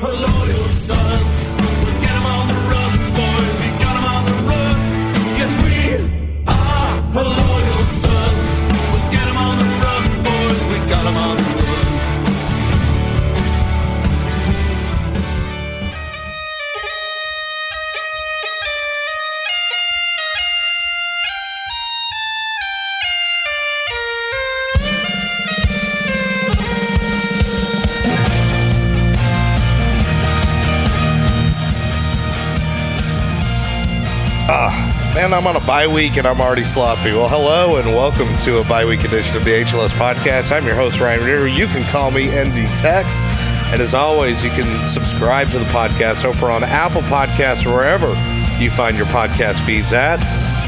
[0.00, 0.29] loyal
[35.40, 37.12] I'm on a bye week and I'm already sloppy.
[37.12, 40.54] Well, hello and welcome to a bye week edition of the HLS podcast.
[40.54, 41.48] I'm your host, Ryan Ritter.
[41.48, 43.24] You can call me ND Tex.
[43.72, 48.08] And as always, you can subscribe to the podcast over on Apple Podcasts or wherever
[48.62, 50.18] you find your podcast feeds at.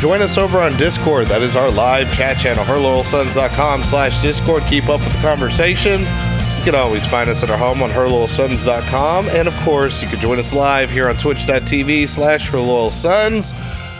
[0.00, 1.26] Join us over on Discord.
[1.26, 4.62] That is our live chat channel, herloyalsons.com slash Discord.
[4.70, 6.00] Keep up with the conversation.
[6.00, 9.28] You can always find us at our home on herloyalsons.com.
[9.28, 13.52] And of course, you can join us live here on twitch.tv slash herloyalsons.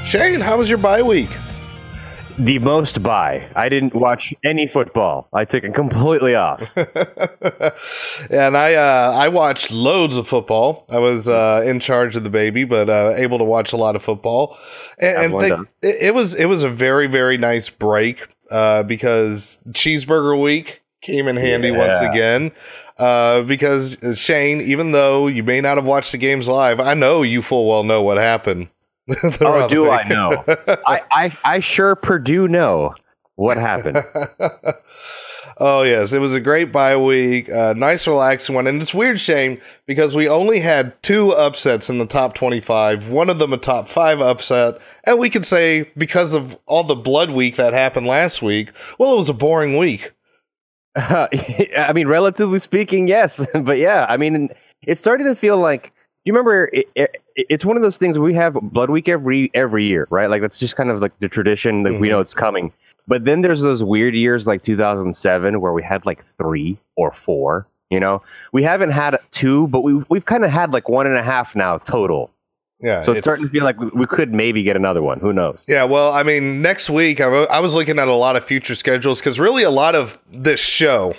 [0.05, 1.31] Shane, how was your bye week?
[2.39, 3.49] The most buy.
[3.55, 5.29] I didn't watch any football.
[5.33, 6.61] I took it completely off.
[8.31, 10.87] and I uh, I watched loads of football.
[10.91, 13.97] I was uh, in charge of the baby, but uh, able to watch a lot
[13.97, 14.57] of football.
[14.99, 19.63] And, and think- it, it was it was a very very nice break uh, because
[19.71, 22.51] cheeseburger week came in handy once again.
[22.99, 26.95] Uh, because uh, Shane, even though you may not have watched the games live, I
[26.95, 28.69] know you full well know what happened.
[29.41, 30.45] oh, do I know?
[30.87, 32.95] I, I, I sure Purdue know
[33.35, 33.97] what happened.
[35.59, 39.19] oh yes, it was a great bye week, uh, nice relaxing one, and it's weird,
[39.19, 43.09] shame because we only had two upsets in the top twenty-five.
[43.09, 46.95] One of them a top five upset, and we could say because of all the
[46.95, 50.13] blood week that happened last week, well, it was a boring week.
[50.95, 53.45] I mean, relatively speaking, yes.
[53.55, 54.51] but yeah, I mean,
[54.83, 55.93] it's starting to feel like.
[56.25, 56.71] You remember?
[56.73, 58.19] It, it, it's one of those things.
[58.19, 60.31] We have Blood Week every every year, right?
[60.31, 62.09] Like that's just kind of like the tradition that we mm-hmm.
[62.09, 62.73] know it's coming.
[63.09, 67.67] But then there's those weird years like 2007 where we had like three or four.
[67.91, 71.17] You know, we haven't had two, but we've, we've kind of had like one and
[71.17, 72.31] a half now total.
[72.81, 75.21] Yeah, So it's, starting to feel like we- could maybe get another one.
[75.21, 75.61] Who knows?
[75.69, 78.45] Yeah, well, I mean, next week I wa- I was looking at a lot of
[78.45, 81.15] future schedules because really a lot of this show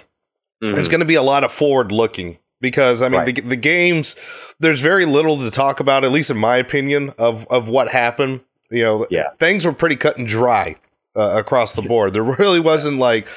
[0.62, 0.78] mm-hmm.
[0.78, 3.36] is going to be a lot of forward looking because I mean Right.
[3.36, 4.16] the, the games
[4.60, 8.42] there's very little to talk about at least in my opinion of of what happened.
[8.72, 9.28] You know, Yeah.
[9.40, 10.78] things were pretty cut and dry
[11.16, 12.14] uh, across the board.
[12.14, 13.28] There really wasn't like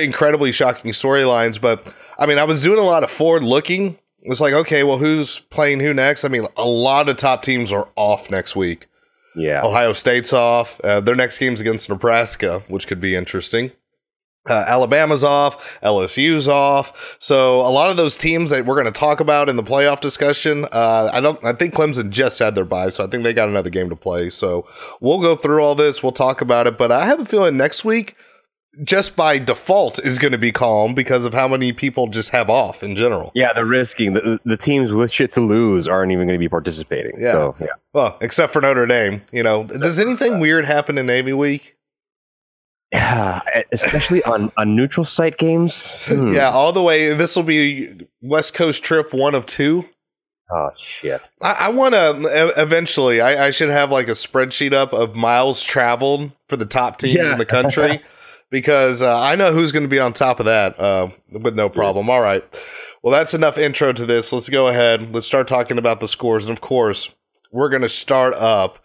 [0.00, 3.98] incredibly shocking storylines, but I mean, I was doing a lot of forward looking.
[4.22, 6.24] It's like, okay, well, who's playing who next?
[6.24, 8.86] I mean, a lot of top teams are off next week.
[9.34, 9.60] Yeah.
[9.64, 10.78] Ohio State's off.
[10.80, 13.70] Uh, their next game's against Nebraska, which could be interesting.
[14.48, 15.78] Uh, Alabama's off.
[15.82, 17.16] LSU's off.
[17.20, 20.00] So a lot of those teams that we're going to talk about in the playoff
[20.00, 21.42] discussion, uh, I don't.
[21.44, 23.96] I think Clemson just had their bye, so I think they got another game to
[23.96, 24.30] play.
[24.30, 24.66] So
[25.00, 26.02] we'll go through all this.
[26.02, 26.78] We'll talk about it.
[26.78, 28.16] But I have a feeling next week,
[28.82, 32.48] just by default, is going to be calm because of how many people just have
[32.48, 33.32] off in general.
[33.34, 36.48] Yeah, they're risking the, the teams with shit to lose aren't even going to be
[36.48, 37.12] participating.
[37.18, 37.32] Yeah.
[37.32, 37.66] So, yeah.
[37.92, 39.20] Well, except for Notre Dame.
[39.32, 41.76] You know, does anything weird happen in Navy Week?
[42.92, 43.40] Yeah,
[43.72, 45.86] especially on, on neutral site games.
[46.06, 46.32] Hmm.
[46.34, 47.12] Yeah, all the way.
[47.14, 49.84] This will be West Coast trip one of two.
[50.52, 51.20] Oh shit.
[51.40, 53.20] I, I want to eventually.
[53.20, 57.14] I, I should have like a spreadsheet up of miles traveled for the top teams
[57.14, 57.32] Yeah.
[57.32, 58.00] in the country
[58.50, 61.68] because uh, I know who's going to be on top of that uh, with no
[61.68, 62.10] problem.
[62.10, 62.42] All right.
[63.04, 64.32] Well, that's enough intro to this.
[64.32, 65.14] Let's go ahead.
[65.14, 67.14] Let's start talking about the scores, and of course,
[67.50, 68.78] we're going to start up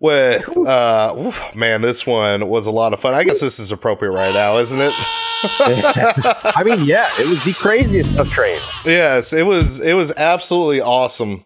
[0.00, 0.48] with.
[0.56, 3.14] Uh, man, this one was a lot of fun.
[3.14, 4.92] I guess this is appropriate right now, isn't it?
[5.44, 8.62] I mean, yeah, it was the craziest of trains.
[8.84, 11.44] Yes, it was it was absolutely awesome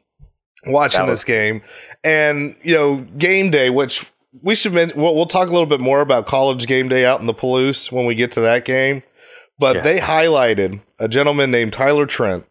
[0.67, 1.63] watching was- this game.
[2.05, 4.07] And, you know, game day, which
[4.43, 7.21] we should men- we'll, we'll talk a little bit more about college game day out
[7.21, 9.03] in the Palouse when we get to that game.
[9.59, 9.83] But Yeah.
[9.83, 12.45] they highlighted a gentleman named Tyler Trent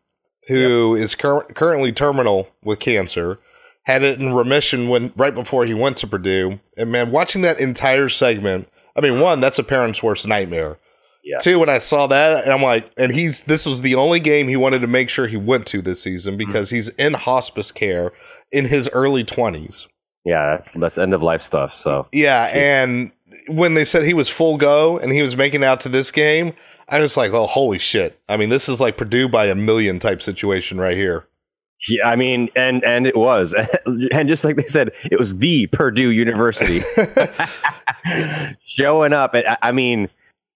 [0.48, 3.40] who is cur- currently terminal with cancer.
[3.86, 6.60] Had it in remission when right before he went to Purdue.
[6.78, 10.78] And man, watching that entire segment, I mean, one, that's a parent's worst nightmare.
[11.24, 11.38] Yeah.
[11.40, 14.48] Two, when I saw that, and I'm like, and he's this was the only game
[14.48, 16.48] he wanted to make sure he went to this season mm-hmm.
[16.48, 18.12] because he's in hospice care
[18.52, 19.88] in his early 20s.
[20.24, 21.76] Yeah, that's that's end of life stuff.
[21.78, 23.12] So Yeah, and
[23.48, 26.54] when they said he was full go and he was making out to this game,
[26.88, 28.20] I was like, oh, holy shit.
[28.30, 31.28] I mean, this is like Purdue by a million type situation right here.
[31.90, 33.54] Yeah, I mean, and and it was,
[34.12, 36.80] and just like they said, it was the Purdue University
[38.66, 39.32] showing up.
[39.34, 40.10] I, I mean,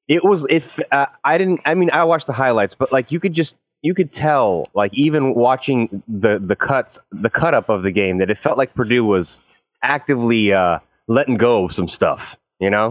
[0.07, 1.61] it was if uh, I didn't.
[1.65, 4.93] I mean, I watched the highlights, but like you could just you could tell, like
[4.93, 8.73] even watching the the cuts, the cut up of the game, that it felt like
[8.73, 9.39] Purdue was
[9.83, 12.37] actively uh, letting go of some stuff.
[12.59, 12.87] You know,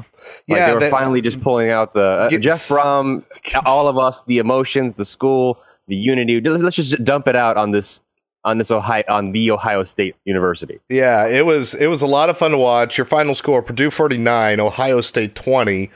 [0.48, 2.38] like Yeah, they were that- finally just pulling out the uh.
[2.38, 3.24] Jeff Brohm,
[3.66, 6.40] all of us, the emotions, the school, the unity.
[6.40, 8.00] Let's just dump it out on this
[8.44, 10.78] on this Ohio on the Ohio State University.
[10.88, 12.98] Yeah, it was it was a lot of fun to watch.
[12.98, 15.90] Your final score: Purdue forty nine, Ohio State twenty.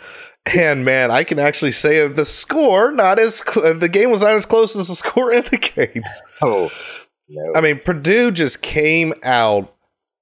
[0.57, 4.35] And man, I can actually say the score not as cl- the game was not
[4.35, 6.21] as close as the score indicates.
[6.41, 6.69] Oh,
[7.29, 7.53] no.
[7.55, 9.73] I mean, Purdue just came out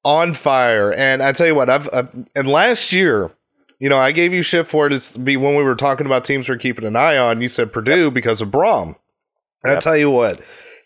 [0.05, 2.05] on fire, and I tell you what, I've uh,
[2.37, 3.31] and last year,
[3.79, 6.25] you know, I gave you shit for it as be when we were talking about
[6.25, 7.41] teams we're keeping an eye on.
[7.41, 8.97] You said Purdue because of Brohm.
[9.63, 10.41] And I tell you what,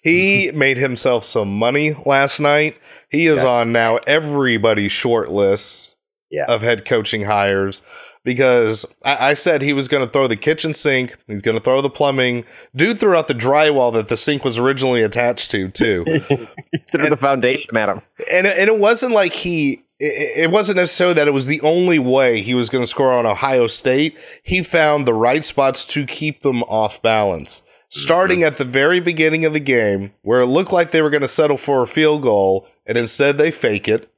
[0.04, 2.76] he made himself some money last night.
[3.10, 3.48] He is Yeah.
[3.48, 5.96] on now everybody's short list
[6.30, 6.44] Yeah.
[6.48, 7.82] of head coaching hires
[8.24, 11.62] because I, I said he was going to throw the kitchen sink, he's going to
[11.62, 15.68] throw the plumbing, dude threw out the drywall that the sink was originally attached to
[15.70, 16.04] too.
[16.90, 18.02] Through the foundation, madam.
[18.30, 21.60] and it, and it wasn't like he it, it wasn't necessarily that it was the
[21.60, 24.18] only way he was going to score on Ohio State.
[24.42, 27.62] He found the right spots to keep them off balance.
[27.96, 31.23] Starting at the very beginning of the game, where it looked like they were going
[31.23, 34.11] to settle for a field goal, and instead they fake it.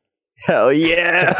[0.46, 1.34] Hell yeah!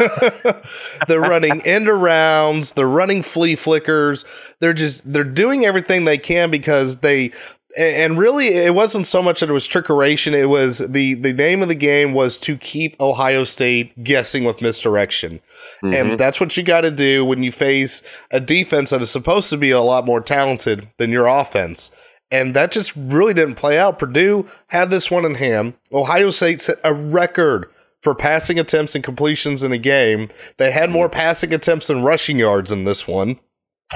[1.07, 4.25] they're running end arounds, they're running flea flickers.
[4.59, 7.31] They're just they're doing everything they can because they
[7.77, 11.61] and really it wasn't so much that it was trickeration, it was the the name
[11.61, 15.41] of the game was to keep Ohio State guessing with misdirection.
[15.81, 16.15] And mm-hmm.
[16.15, 19.57] that's what you got to do when you face a defense that is supposed to
[19.57, 21.91] be a lot more talented than your offense.
[22.29, 23.99] And that just really didn't play out.
[23.99, 25.75] Purdue had this one in hand.
[25.93, 27.69] Ohio State set a record
[28.01, 30.29] for passing attempts and completions in a game.
[30.57, 33.39] They had more passing attempts and rushing yards in this one,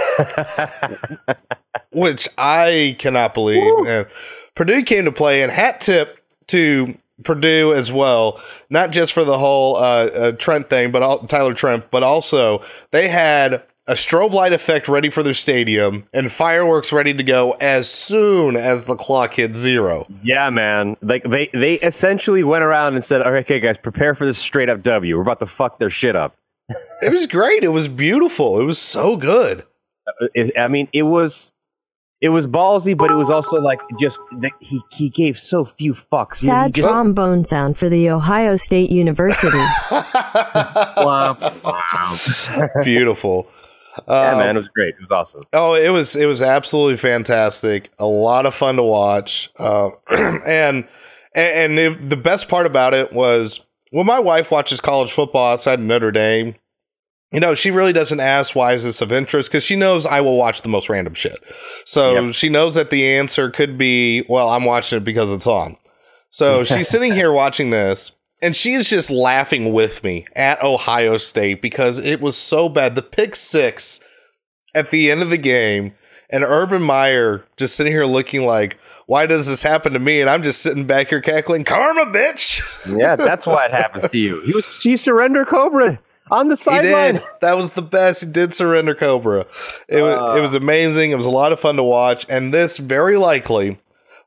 [1.91, 3.87] which I cannot believe.
[3.87, 4.07] And
[4.55, 9.37] Purdue came to play, and hat tip to Purdue as well, not just for the
[9.37, 12.61] whole uh, uh, Trent thing, but all, Tyler Trent, but also
[12.91, 17.53] they had a strobe light effect ready for their stadium and fireworks ready to go
[17.59, 20.05] as soon as the clock hit zero.
[20.23, 20.95] yeah, man.
[21.01, 24.37] Like they they essentially went around and said, "All right, okay, guys, prepare for this
[24.37, 25.15] straight up W.
[25.15, 26.35] We're about to fuck their shit up."
[27.01, 27.63] It was great.
[27.63, 28.59] It was beautiful.
[28.61, 29.65] It was so good.
[30.07, 31.51] Uh, it- I mean, it was
[32.21, 35.93] it was ballsy, but it was also like just that he he gave so few
[35.93, 36.41] fucks.
[36.43, 39.57] You Sad just- trombone sound for the Ohio State University.
[39.89, 42.83] Womp, womp.
[42.83, 43.47] Beautiful.
[44.07, 44.95] Yeah, Um, man, it was great.
[44.95, 45.41] It was awesome.
[45.53, 47.89] Oh, it was it was absolutely fantastic.
[47.99, 49.49] A lot of fun to watch.
[49.59, 49.89] Uh,
[50.45, 50.87] and
[51.35, 55.79] and if, the best part about it was when my wife watches college football outside
[55.79, 56.55] of Notre Dame.
[57.33, 60.19] You know, she really doesn't ask why is this of interest because she knows I
[60.19, 61.37] will watch the most random shit.
[61.85, 62.33] So Yep.
[62.33, 65.77] she knows that the answer could be, well, I'm watching it because it's on.
[66.29, 68.11] So she's sitting here watching this
[68.41, 72.95] and she is just laughing with me at Ohio State because it was so bad.
[72.95, 74.07] The pick six
[74.73, 75.93] at the end of the game
[76.29, 80.21] and Urban Meyer just sitting here looking like, why does this happen to me?
[80.21, 82.67] And I'm just sitting back here cackling, karma, bitch.
[82.97, 84.41] Yeah, that's why it happens to you.
[84.41, 85.99] He was he surrendered Cobra
[86.31, 87.19] on the sideline.
[87.41, 88.23] That was the best.
[88.25, 89.45] He did surrender Cobra.
[89.87, 90.35] It was Uh.
[90.35, 91.11] it was amazing.
[91.11, 93.77] It was a lot of fun to watch, and this very likely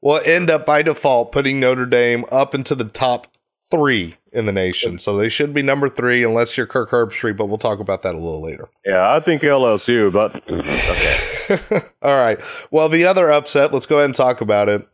[0.01, 3.27] will end up by default putting Notre Dame up into the top
[3.71, 4.99] three in the nation.
[4.99, 7.37] So they should be number three, unless you're Kirk Herbstreit.
[7.37, 8.69] But we'll talk about that a little later.
[8.85, 11.87] Yeah, I think LSU, but okay.
[12.03, 12.41] All right.
[12.71, 13.73] Well, the other upset.
[13.73, 14.87] Let's go ahead and talk about it.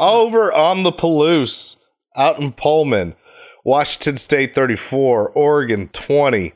[0.00, 1.78] Over on the Palouse,
[2.16, 3.16] out in Pullman,
[3.64, 6.52] Washington State 34, Oregon 20.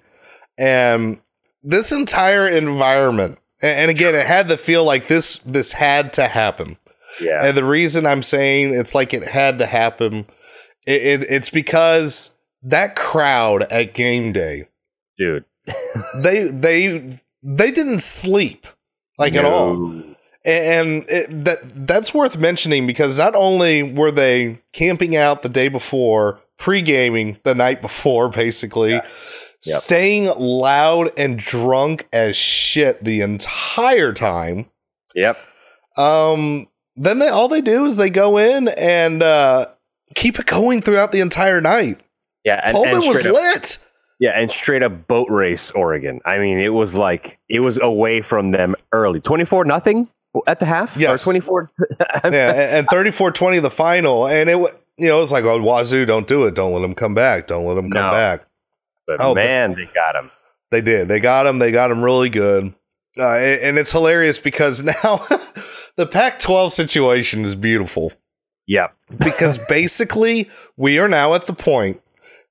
[0.59, 1.21] And
[1.63, 6.77] this entire environment, and again, it had to feel like this this had to happen.
[7.21, 10.27] Yeah, And the reason I'm saying it's like it had to happen,
[10.87, 14.69] it, it, it's because that crowd at game day,
[15.19, 15.45] dude.
[16.17, 18.67] they they they didn't sleep
[19.19, 20.03] like at all
[20.45, 25.69] and it, that that's worth mentioning because not only were they camping out the day
[25.69, 29.01] before, pre-gaming the night before, basically,
[29.65, 29.77] Yep.
[29.81, 34.67] staying loud and drunk as shit the entire time.
[35.15, 35.39] Yep.
[35.97, 39.67] Um, then they all they do is they go in and uh,
[40.15, 42.01] keep it going throughout the entire night.
[42.45, 43.79] Yeah, and, Pullman and was up, lit.
[44.19, 46.21] yeah, and straight up boat race Oregon.
[46.25, 49.21] I mean, it was like it was away from them early.
[49.21, 50.09] Twenty four nothing
[50.47, 50.97] at the half.
[50.97, 51.23] Yes.
[51.23, 51.71] or twenty four.
[52.25, 54.57] yeah, and, and 34-20 the final, and it
[54.99, 57.65] you know it's like oh Wazoo, don't do it, don't let them come back, don't
[57.67, 58.11] let them come No.
[58.11, 58.47] back.
[59.07, 60.31] But Oh, man, they got him.
[60.71, 61.09] They did.
[61.09, 61.59] They got him.
[61.59, 62.73] They got him really good.
[63.19, 64.93] Uh, and and it's hilarious because now
[65.97, 68.13] the Pac-12 situation is beautiful
[68.67, 68.89] Yeah.
[69.19, 72.01] because basically we are now at the point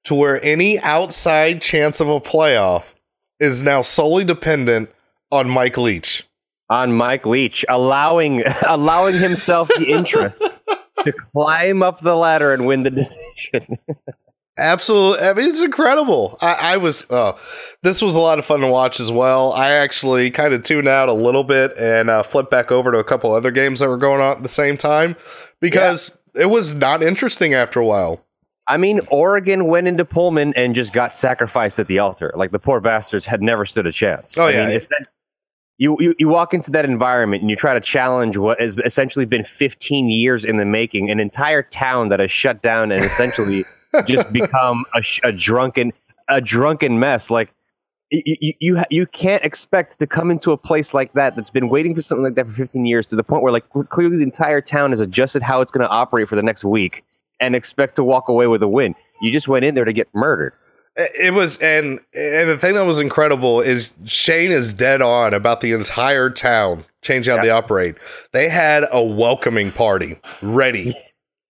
[0.04, 2.96] to where any outside chance of a playoff
[3.40, 4.90] is now solely dependent
[5.32, 6.28] on Mike Leach.
[6.70, 10.42] On Mike Leach, allowing allowing himself the interest
[11.04, 13.78] to climb up the ladder and win the division.
[14.62, 15.28] Absolutely.
[15.28, 16.38] I mean, it's incredible.
[16.40, 17.34] I, I was, uh,
[17.82, 19.54] this was a lot of fun to watch as well.
[19.54, 23.00] I actually kind of tuned out a little bit and uh, flipped back over to
[23.00, 25.16] a couple other games that were going on at the same time
[25.60, 28.24] because it was not interesting after a while.
[28.68, 32.32] I mean, Oregon went into Pullman and just got sacrificed at the altar.
[32.36, 34.38] Like the poor bastards had never stood a chance.
[34.38, 34.66] Oh, I yeah.
[34.66, 35.08] mean, it's that,
[35.78, 39.26] you, you you walk into that environment and you try to challenge what has essentially
[39.26, 43.66] been 15 years in the making, an entire town that has shut down and essentially
[44.06, 45.94] just become a, a drunken
[46.28, 47.30] a drunken mess.
[47.30, 47.54] Like
[48.10, 51.70] you you you, you can't expect to come into a place like that that's been
[51.70, 54.24] waiting for something like that for 15 years to the point where like clearly the
[54.24, 57.04] entire town has adjusted how it's going to operate for the next week
[57.40, 58.96] and expect to walk away with a win.
[59.22, 60.54] You just went in there to get murdered.
[60.98, 65.62] It was, and and the thing that was incredible is Shane is dead on about
[65.62, 67.96] the entire town changing how they operate.
[68.34, 70.94] They had a welcoming party ready.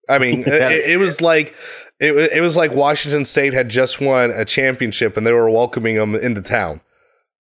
[0.08, 0.70] I mean, Yeah.
[0.70, 1.54] it, it was like
[2.00, 5.96] it, it was like Washington State had just won a championship and they were welcoming
[5.96, 6.80] them into town.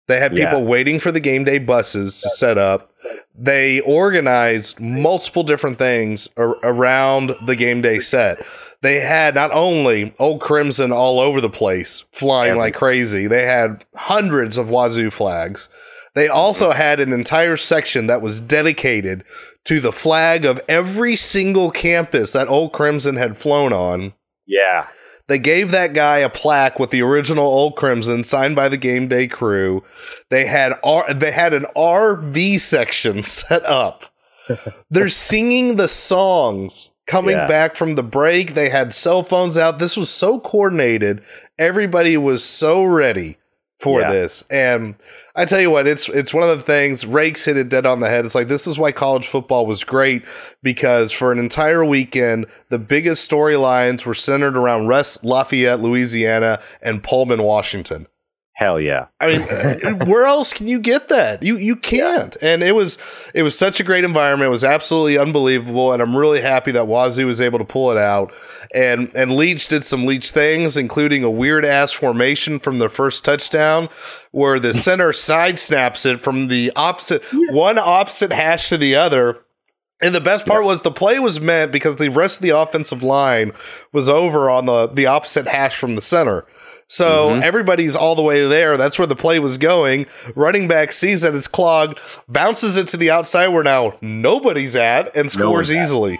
[0.07, 0.65] They had people Yeah.
[0.65, 2.91] waiting for the game day buses to set up.
[3.37, 8.43] They organized multiple different things ar- around the game day set.
[8.81, 13.27] They had not only Old Crimson all over the place, flying Every- like crazy.
[13.27, 15.69] They had hundreds of Wazoo flags.
[16.15, 16.37] They mm-hmm.
[16.37, 19.23] also had an entire section that was dedicated
[19.65, 24.13] to the flag of every single campus that Old Crimson had flown on.
[24.47, 24.87] Yeah.
[25.27, 29.09] They gave that guy a plaque with the original Old Crimson signed by the game
[29.09, 29.83] day crew.
[30.29, 34.05] They had R- they had an RV section set up.
[34.89, 37.47] They're singing the songs coming Yeah.
[37.47, 38.53] back from the break.
[38.53, 39.79] They had cell phones out.
[39.79, 41.21] This was so coordinated.
[41.59, 43.37] Everybody was so ready
[43.81, 44.11] for Yeah.
[44.11, 44.45] this.
[44.49, 44.95] And
[45.37, 47.99] I tell you what, it's it's one of the things Rakes hit it dead on
[47.99, 48.25] the head.
[48.25, 50.23] It's like this is why college football was great
[50.63, 57.03] because for an entire weekend, the biggest storylines were centered around West Lafayette, Louisiana, and
[57.03, 58.07] Pullman, Washington.
[58.57, 59.05] Hell yeah.
[59.19, 61.43] I mean, where else can you get that?
[61.43, 62.35] You you can't.
[62.41, 62.97] And it was
[63.35, 64.47] it was such a great environment.
[64.47, 67.99] It was absolutely unbelievable, and I'm really happy that Wazoo was able to pull it
[67.99, 68.33] out.
[68.73, 73.23] And and Leach did some Leach things, including a weird ass formation from the first
[73.23, 73.89] touchdown,
[74.31, 79.37] where the center side snaps it from the opposite one opposite hash to the other.
[80.01, 83.03] And the best part was the play was meant because the rest of the offensive
[83.03, 83.51] line
[83.93, 86.47] was over on the the opposite hash from the center.
[86.89, 88.77] So everybody's all the way there.
[88.77, 90.05] That's where the play was going.
[90.35, 95.13] Running back sees that it's clogged, bounces it to the outside where now nobody's at,
[95.15, 95.77] and scores one's at.
[95.81, 96.19] easily.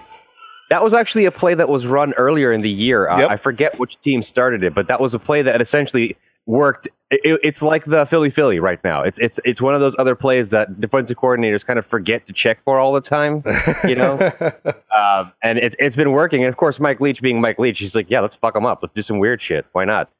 [0.68, 3.08] That was actually a play that was run earlier in the year.
[3.08, 3.30] Uh, Yep.
[3.30, 6.86] I forget which team started it, but that was a play that essentially worked.
[7.10, 9.02] It, it's like the Philly Philly right now.
[9.02, 12.34] It's it's it's one of those other plays that defensive coordinators kind of forget to
[12.34, 13.42] check for all the time,
[13.84, 14.18] you know.
[14.94, 16.42] um, and it's it's been working.
[16.44, 18.80] And of course, Mike Leach being Mike Leach, he's like, yeah, let's fuck them up.
[18.82, 19.64] Let's do some weird shit.
[19.72, 20.10] Why not?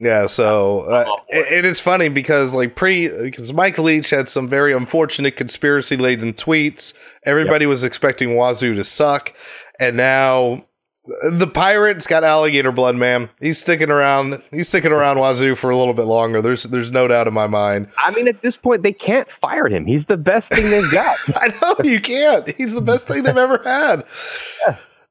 [0.00, 4.72] Yeah, so uh, it, is funny because like pre because Mike Leach had some very
[4.72, 6.94] unfortunate conspiracy laden tweets.
[7.24, 9.34] Everybody was expecting Wazoo to suck,
[9.78, 10.64] and now
[11.06, 13.30] the Pirates got alligator blood, man.
[13.40, 14.42] He's sticking around.
[14.50, 16.42] He's sticking around Wazoo for a little bit longer.
[16.42, 17.88] There's there's no doubt in my mind.
[17.98, 19.86] I mean, at this point, they can't fire him.
[19.86, 21.16] He's the best thing they've got.
[21.36, 22.48] I know you can't.
[22.56, 24.04] He's the best thing they've ever had.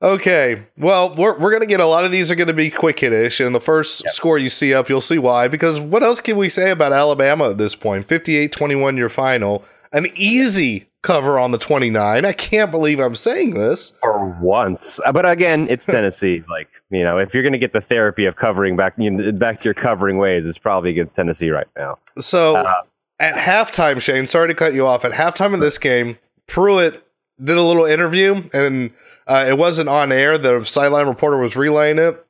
[0.03, 2.69] Okay, well, we're, we're going to get a lot of these are going to be
[2.69, 5.48] quick hitish, and the first score you see up, you'll see why.
[5.48, 8.05] Because what else can we say about Alabama at this point?
[8.05, 9.63] 58 21 your final.
[9.93, 12.25] An easy cover on the 29.
[12.25, 13.91] I can't believe I'm saying this.
[14.01, 15.00] for once.
[15.05, 16.43] Uh, But again, it's Tennessee.
[16.50, 19.31] like you know, if you're going to get the therapy of covering back you know,
[19.31, 21.98] back to your covering ways, it's probably against Tennessee right now.
[22.17, 22.74] So Uh,
[23.19, 25.05] at halftime, Shane, sorry to cut you off.
[25.05, 26.17] At halftime of this game,
[26.48, 27.07] Pruitt
[27.41, 28.91] did a little interview, and
[29.27, 30.37] uh, it wasn't on air.
[30.37, 32.25] The sideline reporter was relaying it.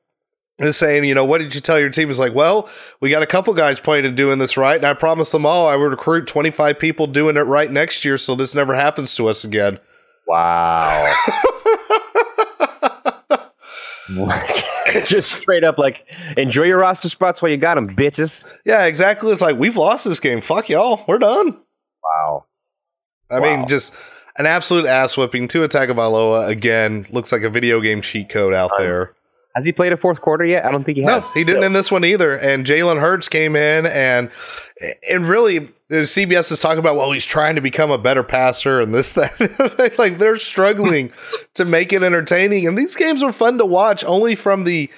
[0.59, 2.09] Is saying, you know, what did you tell your team?
[2.09, 2.69] He's like, well,
[3.01, 5.67] we got a couple guys playing and doing this right, and I promised them all
[5.67, 9.27] I would recruit 25 people doing it right next year, so this never happens to
[9.27, 9.79] us again.
[10.27, 11.11] Wow.
[15.05, 16.05] Just straight up, like
[16.37, 18.43] enjoy your roster spots while you got them, bitches.
[18.65, 19.31] Yeah, exactly.
[19.31, 20.39] It's like we've lost this game.
[20.41, 21.03] Fuck y'all.
[21.07, 21.57] We're done.
[22.03, 22.45] Wow.
[23.31, 23.57] I Wow.
[23.57, 23.95] mean, just
[24.37, 27.05] an absolute ass whipping to Tagovailoa again.
[27.11, 29.13] Looks like a video game cheat code out um, there.
[29.55, 30.65] Has he played a fourth quarter yet?
[30.65, 31.31] I don't think he No, has.
[31.33, 32.35] he didn't So- in this one either.
[32.35, 34.31] And Jalen Hurts came in and
[35.07, 35.59] and really
[35.89, 39.13] the CBS is talking about well he's trying to become a better passer and this
[39.13, 41.11] that like they're struggling
[41.53, 44.89] to make it entertaining and these games are fun to watch only from the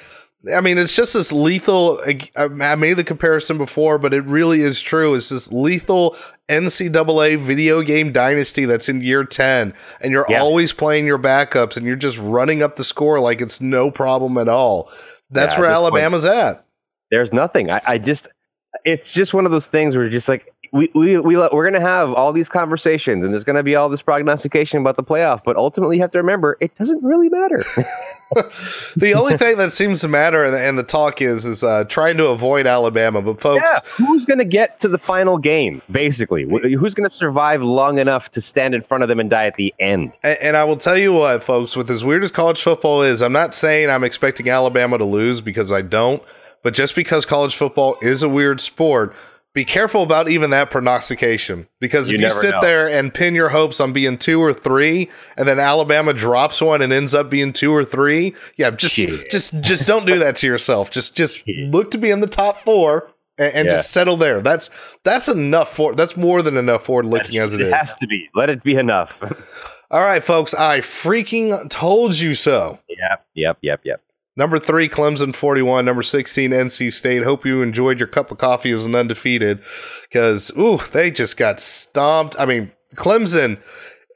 [0.55, 1.99] I mean it's just this lethal
[2.35, 6.15] I made the comparison before but it really is true it's this lethal
[6.49, 10.41] NCAA video game dynasty that's in year 10 and you're Yeah.
[10.41, 14.37] always playing your backups and you're just running up the score like it's no problem
[14.37, 14.91] at all.
[15.31, 16.65] That's Yeah, where this point- Alabama's at.
[17.11, 17.71] There's nothing.
[17.71, 18.27] I, I just,
[18.83, 21.79] it's just one of those things where you're just like we we we we're gonna
[21.79, 25.55] have all these conversations and there's gonna be all this prognostication about the playoff, but
[25.55, 27.63] ultimately you have to remember it doesn't really matter.
[28.97, 32.17] the only thing that seems to matter and, and the talk is is uh, trying
[32.17, 33.21] to avoid Alabama.
[33.21, 35.81] But folks, yeah, who's gonna get to the final game?
[35.89, 39.55] Basically, who's gonna survive long enough to stand in front of them and die at
[39.55, 40.11] the end?
[40.23, 43.21] and, and I will tell you what, folks, with as weird as college football is,
[43.21, 46.21] I'm not saying I'm expecting Alabama to lose because I don't.
[46.63, 49.13] But just because college football is a weird sport,
[49.55, 51.67] be careful about even that prognostication.
[51.79, 52.61] Because You if you sit know.
[52.61, 56.83] there and pin your hopes on being two or three, and then Alabama drops one
[56.83, 58.97] and ends up being two or three, yeah, just
[59.31, 60.91] just just don't do that to yourself.
[60.91, 63.75] Just just look to be in the top four and, and Yeah.
[63.77, 64.41] just settle there.
[64.41, 67.73] That's that's enough for that's more than enough forward looking as it it is.
[67.73, 68.29] has to be.
[68.35, 69.17] Let it be enough.
[69.91, 72.79] All right, folks, I freaking told you so.
[72.89, 74.01] yep, yep, yep, yep.
[74.37, 75.85] Number three, Clemson 41.
[75.85, 77.23] Number 16, NC State.
[77.23, 79.61] Hope you enjoyed your cup of coffee as an undefeated
[80.09, 82.35] because, ooh, they just got stomped.
[82.37, 83.59] I mean, Clemson,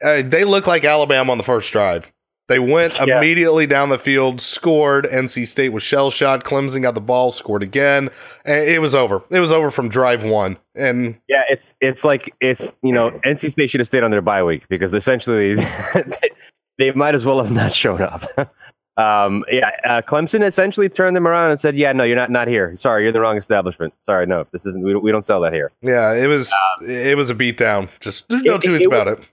[0.04, 2.12] uh, they look like Alabama on the first drive.
[2.50, 3.20] They went Yeah.
[3.20, 5.06] immediately down the field, scored.
[5.06, 6.44] NC State was shell shot.
[6.44, 8.10] Clemson got the ball, scored again.
[8.44, 9.22] And it was over.
[9.30, 10.58] It was over from drive one.
[10.76, 14.22] And Yeah, it's it's like it's you know NC State should have stayed on their
[14.24, 15.58] bye week because essentially
[16.80, 18.26] they might as well have not shown up.
[19.00, 22.50] Um, yeah, uh, Clemson essentially turned them around and said, "Yeah, no, you're not not
[22.50, 22.76] here.
[22.76, 23.94] Sorry, you're the wrong establishment.
[24.06, 24.84] Sorry, no, this isn't.
[24.84, 27.88] We don't, we don't sell that here." yeah, it was it was a beatdown.
[28.02, 29.26] Just there's no two ways about was- it.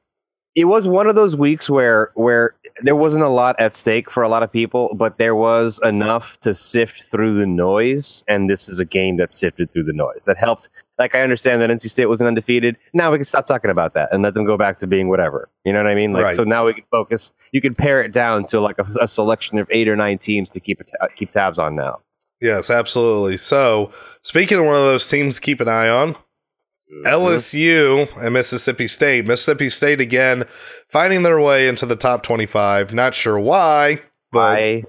[0.55, 4.23] It was one of those weeks where where there wasn't a lot at stake for
[4.23, 8.69] a lot of people, but there was enough to sift through the noise, and this
[8.69, 10.25] is a game that sifted through the noise.
[10.27, 10.69] That helped.
[10.99, 12.77] Like I understand that NC State wasn't undefeated.
[12.95, 15.51] Now we can stop talking about that and let them go back to being whatever.
[15.65, 16.13] You know what I mean?
[16.13, 16.37] Like Right.
[16.37, 17.33] so now we can focus.
[17.53, 20.49] You can pare it down to like a, a selection of eight or nine teams
[20.51, 22.01] to keep ta- keep tabs on now.
[22.41, 23.37] Yes, absolutely.
[23.39, 23.91] So,
[24.23, 27.07] speaking of one of those teams to keep an eye on, mm-hmm.
[27.07, 29.27] LSU and Mississippi State.
[29.27, 30.45] Mississippi State again
[30.89, 32.93] finding their way into the top 25.
[32.93, 34.85] Not sure why, but I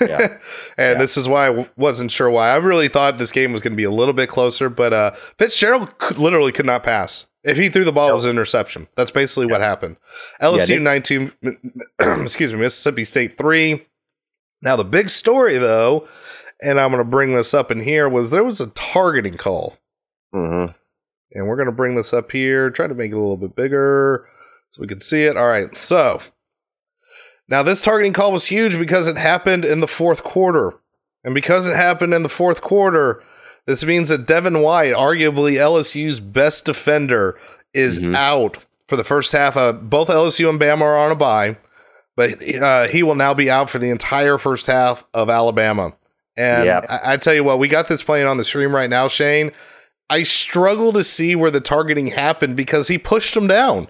[0.00, 0.18] yeah.
[0.78, 0.94] and Yeah.
[0.94, 2.50] this is why I wasn't sure why.
[2.50, 5.10] I really thought this game was going to be a little bit closer, but uh,
[5.12, 7.26] Fitzgerald could, literally could not pass.
[7.44, 8.88] If he threw the ball, it was an interception.
[8.96, 9.96] That's basically what happened.
[10.42, 11.32] LSU they- 19,
[12.22, 13.86] excuse me, Mississippi State 3.
[14.62, 16.08] Now, the big story, though,
[16.62, 19.76] and I'm going to bring this up in here, was there was a targeting call.
[20.34, 20.74] Mhm.
[21.32, 23.54] And we're going to bring this up here, try to make it a little bit
[23.54, 24.26] bigger
[24.70, 25.36] so we can see it.
[25.36, 25.76] All right.
[25.76, 26.20] So
[27.48, 30.74] now this targeting call was huge because it happened in the fourth quarter.
[31.24, 33.22] And because it happened in the fourth quarter,
[33.66, 37.36] this means that Devin White, arguably LSU's best defender,
[37.74, 38.16] is Mhm.
[38.16, 39.56] out for the first half.
[39.56, 41.56] Of, both LSU and Bama are on a bye,
[42.16, 45.92] but uh, he will now be out for the entire first half of Alabama.
[46.36, 46.86] And Yep.
[46.88, 49.50] I, I tell you what, we got this playing on the stream right now, Shane.
[50.08, 53.88] I struggle to see where the targeting happened because he pushed him down.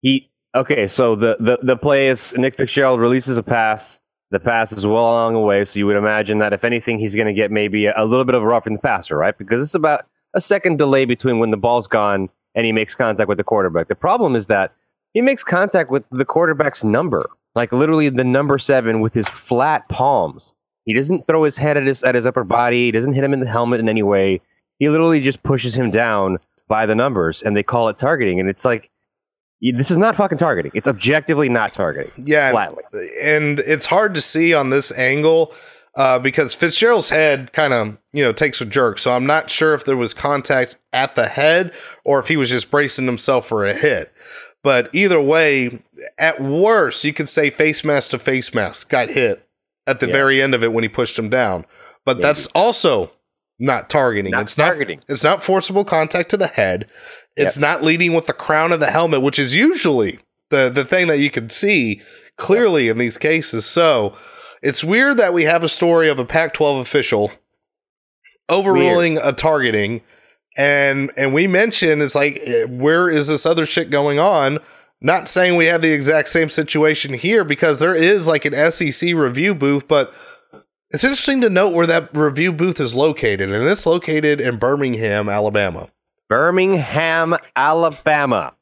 [0.00, 0.86] He okay.
[0.86, 4.00] So the the the play is Nick Fitzgerald releases a pass.
[4.30, 7.14] The pass is well along the way, so you would imagine that if anything, he's
[7.14, 9.36] going to get maybe a, a little bit of a rough roughing the passer, right?
[9.36, 13.28] Because it's about a second delay between when the ball's gone and he makes contact
[13.28, 13.88] with the quarterback.
[13.88, 14.72] The problem is that
[15.12, 19.88] he makes contact with the quarterback's number, like literally the number seven, with his flat
[19.88, 20.54] palms.
[20.84, 22.86] He doesn't throw his head at his at his upper body.
[22.86, 24.40] He doesn't hit him in the helmet in any way.
[24.78, 26.38] He literally just pushes him down
[26.68, 28.40] by the numbers, and they call it targeting.
[28.40, 28.90] And it's like,
[29.72, 30.72] this is not fucking targeting.
[30.74, 32.12] It's objectively not targeting.
[32.16, 32.84] Yeah, Flatly.
[33.22, 35.52] and it's hard to see on this angle
[35.96, 38.98] uh, because Fitzgerald's head kind of you know takes a jerk.
[38.98, 41.72] So I'm not sure if there was contact at the head
[42.04, 44.12] or if he was just bracing himself for a hit.
[44.62, 45.82] But either way,
[46.18, 49.46] at worst, you could say face mask to face mask got hit
[49.86, 50.12] at the Yeah.
[50.12, 51.66] very end of it when he pushed him down.
[52.06, 53.10] But that's also
[53.58, 54.32] not targeting.
[54.32, 54.98] Not it's targeting.
[55.00, 55.04] not.
[55.12, 56.86] It's not forcible contact to the head.
[57.36, 60.18] It's not leading with the crown of the helmet, which is usually
[60.50, 62.00] the the thing that you can see
[62.36, 63.66] clearly in these cases.
[63.66, 64.16] So
[64.62, 67.32] it's weird that we have a story of a Pac-12 official
[68.48, 70.02] overruling a targeting,
[70.56, 74.58] and and we mention it's like eh, where is this other shit going on?
[75.00, 79.14] Not saying we have the exact same situation here because there is like an SEC
[79.14, 80.14] review booth, but
[80.90, 85.28] It's interesting to note where that review booth is located, and it's located in Birmingham,
[85.28, 85.88] Alabama.
[86.28, 88.54] Birmingham, Alabama.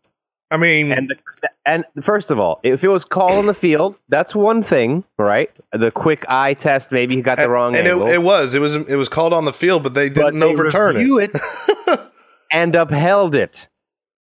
[0.50, 3.98] I mean, And the, and first of all, if it was call on the field,
[4.10, 5.50] that's one thing, right?
[5.72, 8.06] The quick eye test, maybe he got the wrong and angle.
[8.06, 10.46] it, it was it was it was called on the field, but they didn't they
[10.46, 11.30] overturn it.
[11.34, 12.00] it
[12.52, 13.68] and upheld it.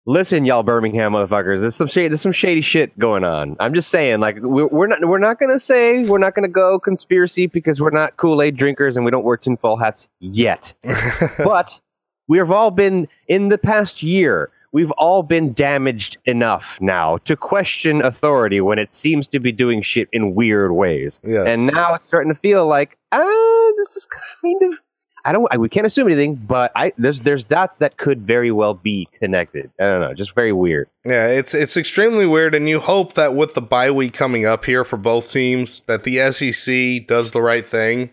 [0.05, 3.57] Listen, y'all Birmingham motherfuckers, there's some shady, there's some shady shit going on.
[3.59, 6.79] I'm just saying, like we're, we're not we're not gonna say we're not gonna go
[6.79, 10.73] conspiracy because we're not Kool Aid drinkers and we don't wear tinfoil hats yet.
[11.43, 11.81] but
[12.27, 14.49] we have all been in the past year.
[14.71, 19.83] We've all been damaged enough now to question authority when it seems to be doing
[19.83, 21.19] shit in weird ways.
[21.23, 21.47] Yes.
[21.47, 24.81] And now it's starting to feel like, ah, this is kind of.
[25.25, 25.47] I don't.
[25.51, 29.07] I, we can't assume anything, but I there's there's dots that could very well be
[29.19, 29.71] connected.
[29.79, 30.89] I don't know, just very weird.
[31.05, 34.65] Yeah, it's it's extremely weird, and you hope that with the bye week coming up
[34.65, 38.09] here for both teams, that the SEC does the right thing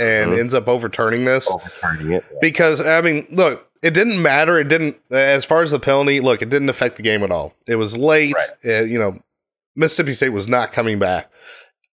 [0.00, 0.38] and Mhm.
[0.40, 1.48] ends up overturning this.
[1.50, 2.24] Overturning it.
[2.40, 4.58] Because I mean, look, it didn't matter.
[4.58, 6.20] It didn't as far as the penalty.
[6.20, 7.54] Look, it didn't affect the game at all.
[7.66, 8.34] It was late.
[8.66, 9.18] uh, you know,
[9.76, 11.30] Mississippi State was not coming back.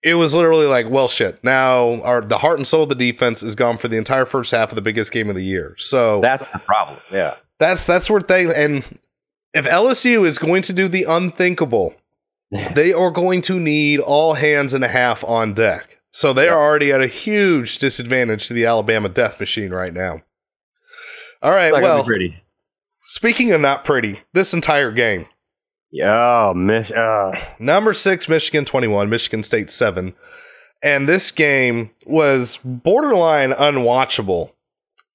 [0.03, 1.43] It was literally like, well, shit.
[1.43, 4.51] Now, our the heart and soul of the defense is gone for the entire first
[4.51, 5.75] half of the biggest game of the year.
[5.77, 6.97] So That's the problem.
[7.11, 7.35] Yeah.
[7.59, 8.83] that's that's where they and
[9.53, 11.95] if LSU is going to do the unthinkable,
[12.75, 15.96] they are going to need all hands and a half on deck.
[16.17, 20.23] So they are already at a huge disadvantage to the Alabama Death Machine right now.
[21.43, 22.37] All right, It's not gonna be well,
[23.05, 25.27] speaking of not pretty, this entire game.
[26.07, 26.89] Oh, miss.
[26.89, 30.15] Uh, Number six, Michigan 21, Michigan State 7.
[30.81, 34.53] And this game was borderline unwatchable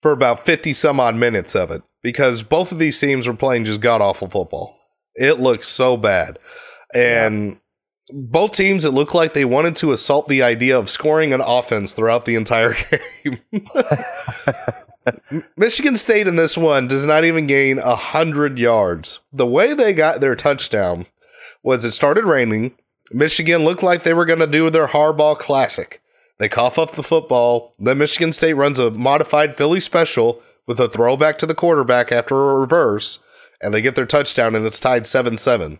[0.02, 3.64] for about 50 some odd minutes of it because both of these teams were playing
[3.64, 4.78] just god awful football.
[5.16, 6.38] It looked so bad.
[6.94, 7.58] And
[8.12, 11.92] both teams, it looked like they wanted to assault the idea of scoring an offense
[11.92, 12.74] throughout the entire
[13.24, 13.40] game.
[15.56, 19.20] Michigan State in this one does not even gain 100 yards.
[19.32, 21.06] The way they got their touchdown
[21.62, 22.74] was it started raining.
[23.10, 26.00] Michigan looked like they were going to do their hardball classic.
[26.38, 27.74] They cough up the football.
[27.78, 32.34] Then Michigan State runs a modified Philly special with a throwback to the quarterback after
[32.34, 33.22] a reverse,
[33.60, 35.78] and they get their touchdown, and it's tied 7 7.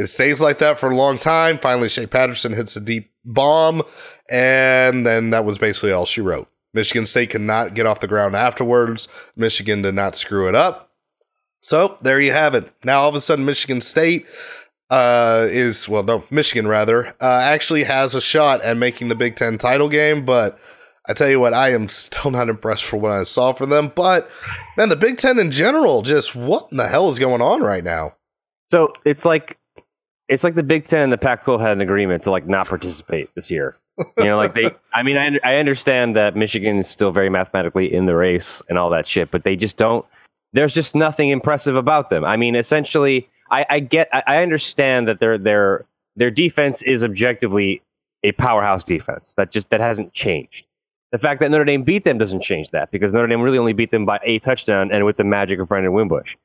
[0.00, 1.58] It stays like that for a long time.
[1.58, 3.82] Finally, Shea Patterson hits a deep bomb,
[4.30, 6.48] and then that was basically all she wrote.
[6.72, 9.08] Michigan State could not get off the ground afterwards.
[9.36, 10.90] Michigan did not screw it up.
[11.60, 12.72] So there you have it.
[12.82, 14.26] Now all of a sudden, Michigan State
[14.88, 19.36] uh, is well, no, Michigan rather uh, actually has a shot at making the Big
[19.36, 20.24] Ten title game.
[20.24, 20.58] But
[21.06, 23.92] I tell you what, I am still not impressed for what I saw for them.
[23.94, 24.30] But
[24.78, 27.84] man, the Big Ten in general, just what in the hell is going on right
[27.84, 28.14] now?
[28.70, 29.58] so it's like
[30.30, 33.28] it's like the Big Ten and the Pac-12 had an agreement to like not participate
[33.34, 33.76] this year.
[33.98, 34.70] You know, like they.
[34.94, 38.78] I mean, I I understand that Michigan is still very mathematically in the race and
[38.78, 40.06] all that shit, but they just don't.
[40.52, 42.24] There's just nothing impressive about them.
[42.24, 45.84] I mean, essentially, I, I get, I, I understand that their their
[46.16, 47.82] their defense is objectively
[48.22, 49.34] a powerhouse defense.
[49.36, 50.66] That just that hasn't changed.
[51.12, 53.72] The fact that Notre Dame beat them doesn't change that because Notre Dame really only
[53.72, 56.36] beat them by a touchdown and with the magic of Brandon Wimbush.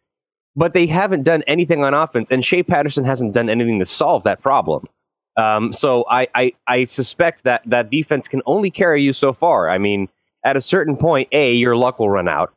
[0.56, 4.24] But they haven't done anything on offense, and Shea Patterson hasn't done anything to solve
[4.24, 4.88] that problem.
[5.38, 9.70] Um, so I, I, I suspect that that defense can only carry you so far.
[9.70, 10.08] I mean,
[10.46, 12.54] at a certain point, A, your luck will run out.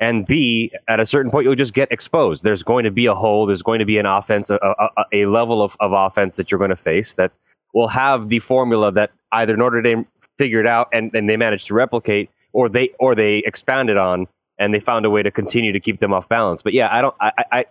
[0.00, 2.42] And B, at a certain point, you'll just get exposed.
[2.42, 3.46] There's going to be a hole.
[3.46, 6.58] There's going to be an offense, a, a, a level of, of offense that you're
[6.58, 7.32] going to face that
[7.74, 10.06] will have the formula that either Notre Dame
[10.38, 14.26] figured out and, and they managed to replicate, or they or they expounded on
[14.58, 16.62] and they found a way to continue to keep them off balance.
[16.62, 17.14] But yeah, I don't.
[17.20, 17.64] I, I, I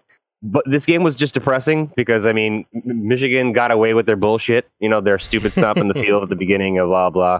[0.44, 4.70] but this game was just depressing because I mean, Michigan got away with their bullshit.
[4.80, 7.39] You know, their stupid stuff in the field at the beginning of blah blah,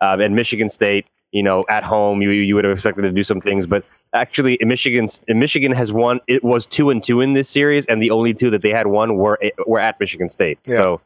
[0.00, 1.06] um, and Michigan State.
[1.32, 4.58] You know, at home, you you would have expected to do some things, but actually,
[4.62, 6.20] Michigan Michigan has won.
[6.26, 8.88] It was two and two in this series, and the only two that they had
[8.88, 10.58] won were were at Michigan State.
[10.66, 10.74] Yeah.
[10.74, 11.00] So,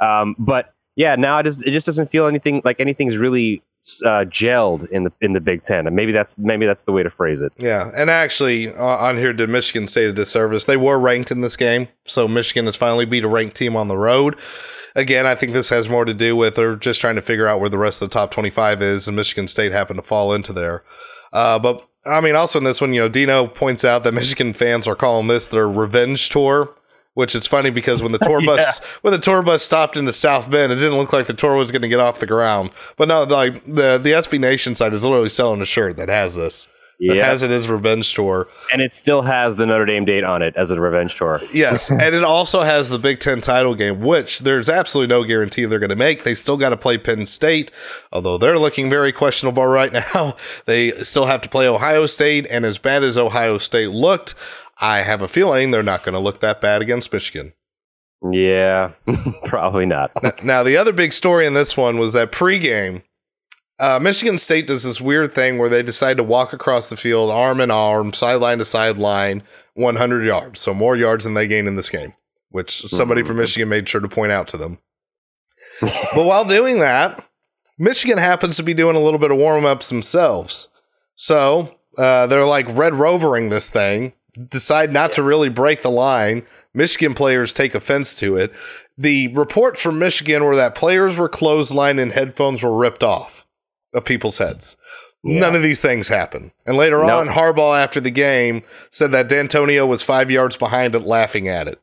[0.00, 3.62] um, but yeah, now it just it just doesn't feel anything like anything's really
[4.04, 7.02] uh, gelled in the in the Big Ten, and maybe that's maybe that's the way
[7.02, 7.52] to phrase it.
[7.58, 10.64] Yeah, and actually, uh, on here did Michigan State a disservice.
[10.64, 13.88] They were ranked in this game, so Michigan has finally beat a ranked team on
[13.88, 14.38] the road.
[14.96, 17.60] Again, I think this has more to do with they're just trying to figure out
[17.60, 20.52] where the rest of the top twenty-five is, and Michigan State happened to fall into
[20.52, 20.84] there.
[21.32, 24.52] Uh, but I mean, also in this one, you know, Dino points out that Michigan
[24.52, 26.74] fans are calling this their revenge tour.
[27.14, 30.12] Which is funny because when the tour bus when the tour bus stopped in the
[30.12, 32.70] South Bend, it didn't look like the tour was going to get off the ground.
[32.96, 36.36] But no, like the the SB Nation side is literally selling a shirt that has
[36.36, 36.70] this.
[37.02, 37.24] It Yeah.
[37.24, 38.46] has it as revenge tour.
[38.74, 41.40] and it still has the Notre Dame date on it as a revenge tour.
[41.50, 45.64] Yes, and it also has the Big Ten title game, which there's absolutely no guarantee
[45.64, 46.24] they're going to make.
[46.24, 47.70] They still got to play Penn State,
[48.12, 50.36] although they're looking very questionable right now.
[50.66, 54.34] They still have to play Ohio State, and as bad as Ohio State looked,
[54.80, 57.52] I have a feeling they're not going to look that bad against Michigan.
[58.30, 58.92] Yeah,
[59.44, 60.10] probably not.
[60.44, 63.02] Now, the other big story in this one was that pregame,
[63.78, 67.30] uh, Michigan State does this weird thing where they decide to walk across the field
[67.30, 69.42] arm in arm, sideline to sideline,
[69.74, 70.60] 100 yards.
[70.60, 72.12] So more yards than they gain in this game,
[72.50, 74.78] which somebody from Michigan made sure to point out to them.
[75.80, 77.26] but while doing that,
[77.78, 80.68] Michigan happens to be doing a little bit of warm ups themselves.
[81.14, 84.12] So uh, they're like red rovering this thing,
[84.48, 86.42] decide not to really break the line.
[86.74, 88.54] Michigan players take offense to it.
[88.96, 93.46] The report from Michigan were that players were clotheslined and headphones were ripped off
[93.94, 94.76] of people's heads.
[95.22, 96.52] None of these things happen.
[96.66, 97.10] And later Nope.
[97.10, 101.68] on, Harbaugh after the game said that Dantonio was five yards behind it, laughing at
[101.68, 101.78] it.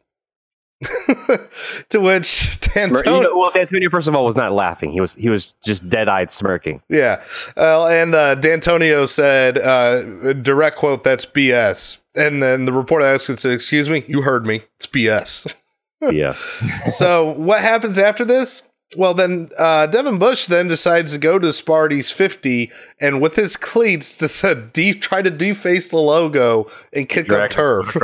[1.89, 4.91] to which You Dantonio, know, well, Dantonio, first of all, was not laughing.
[4.91, 6.81] He was he was just dead eyed smirking.
[6.89, 7.23] Yeah.
[7.55, 12.01] Uh, and uh, Dantonio said, uh, direct quote, that's BS.
[12.15, 14.61] And then the reporter asked and said, Excuse me, you heard me.
[14.75, 15.51] It's BS.
[15.99, 18.69] Yeah, so what happens after this?
[18.95, 23.57] Well, then uh, Devin Bush then decides to go to Sparty's 50 and with his
[23.57, 27.97] cleats to de- try to deface the logo and kick up turf.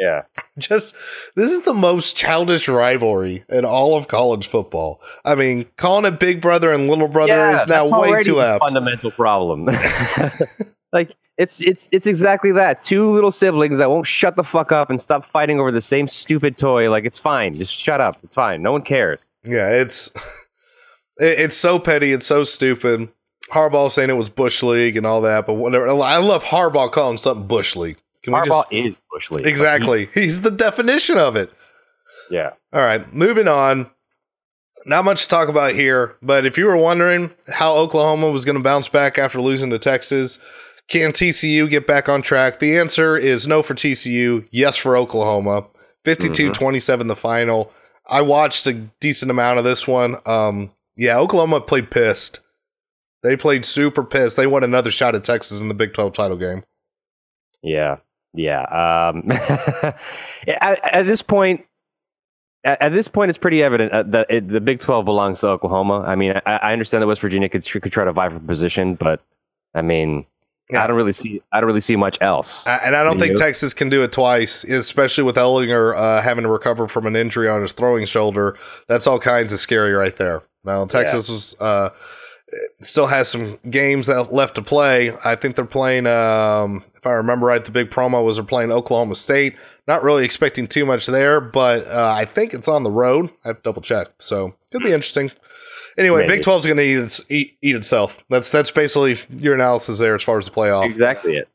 [0.00, 0.26] Across it.
[0.36, 0.96] Yeah, Just
[1.36, 5.00] this is the most childish rivalry in all of college football.
[5.24, 8.36] I mean, calling it Big Brother and Little Brother yeah, is now that's way too
[8.36, 8.60] the apt.
[8.64, 9.66] Fundamental problem.
[10.92, 12.82] like it's it's it's exactly that.
[12.82, 16.08] Two little siblings that won't shut the fuck up and stop fighting over the same
[16.08, 16.90] stupid toy.
[16.90, 17.54] Like it's fine.
[17.54, 18.16] Just shut up.
[18.22, 18.62] It's fine.
[18.62, 19.20] No one cares.
[19.44, 20.08] Yeah, it's
[21.18, 22.12] it- it's so petty.
[22.12, 23.08] It's so stupid.
[23.52, 25.88] Harbaugh saying it was Bush League and all that, but whatever.
[25.88, 27.98] I love Harbaugh calling something Bush League.
[28.22, 29.46] Can we Harbaugh just is Bush League.
[29.46, 30.06] exactly?
[30.14, 31.52] He's the definition of it.
[32.30, 32.50] Yeah.
[32.72, 33.90] All right, moving on.
[34.86, 38.56] Not much to talk about here, but if you were wondering how Oklahoma was going
[38.56, 40.38] to bounce back after losing to Texas,
[40.88, 42.60] can TCU get back on track?
[42.60, 45.66] The answer is no for TCU, yes for Oklahoma.
[46.04, 47.72] 52 27 the final.
[48.08, 50.16] I watched a decent amount of this one.
[50.24, 52.40] Um, yeah, Oklahoma played pissed.
[53.22, 54.36] They played super pissed.
[54.36, 56.64] They won another shot at Texas in the Big 12 title game.
[57.62, 57.96] Yeah,
[58.34, 58.62] yeah.
[58.62, 59.30] Um,
[60.46, 61.64] at, at this point,
[62.64, 65.48] at, at this point, it's pretty evident uh, that it, the Big Twelve belongs to
[65.48, 66.04] Oklahoma.
[66.06, 68.94] I mean, I, I understand that West Virginia could could try to vie for position,
[68.94, 69.22] but
[69.74, 70.26] I mean,
[70.70, 70.84] Yeah.
[70.84, 72.66] I don't really see I don't really see much else.
[72.66, 73.38] Uh, and I don't Do think?
[73.38, 77.48] Texas can do it twice, especially with Ehlinger uh, having to recover from an injury
[77.48, 78.56] on his throwing shoulder.
[78.88, 80.42] That's all kinds of scary right there.
[80.64, 81.88] Now, Texas was uh,
[82.80, 85.12] still has some games that left to play.
[85.24, 88.72] I think they're playing, um, if I remember right, the big promo was they're playing
[88.72, 89.56] Oklahoma State.
[89.86, 93.30] Not really expecting too much there, but uh, I think it's on the road.
[93.44, 94.08] I have to double check.
[94.18, 95.30] So could be interesting.
[95.98, 96.36] Anyway, Maybe.
[96.36, 98.22] Big 12 is going to eat, its, eat, eat itself.
[98.30, 100.84] That's that's basically your analysis there as far as the playoff.
[100.84, 101.48] exactly it.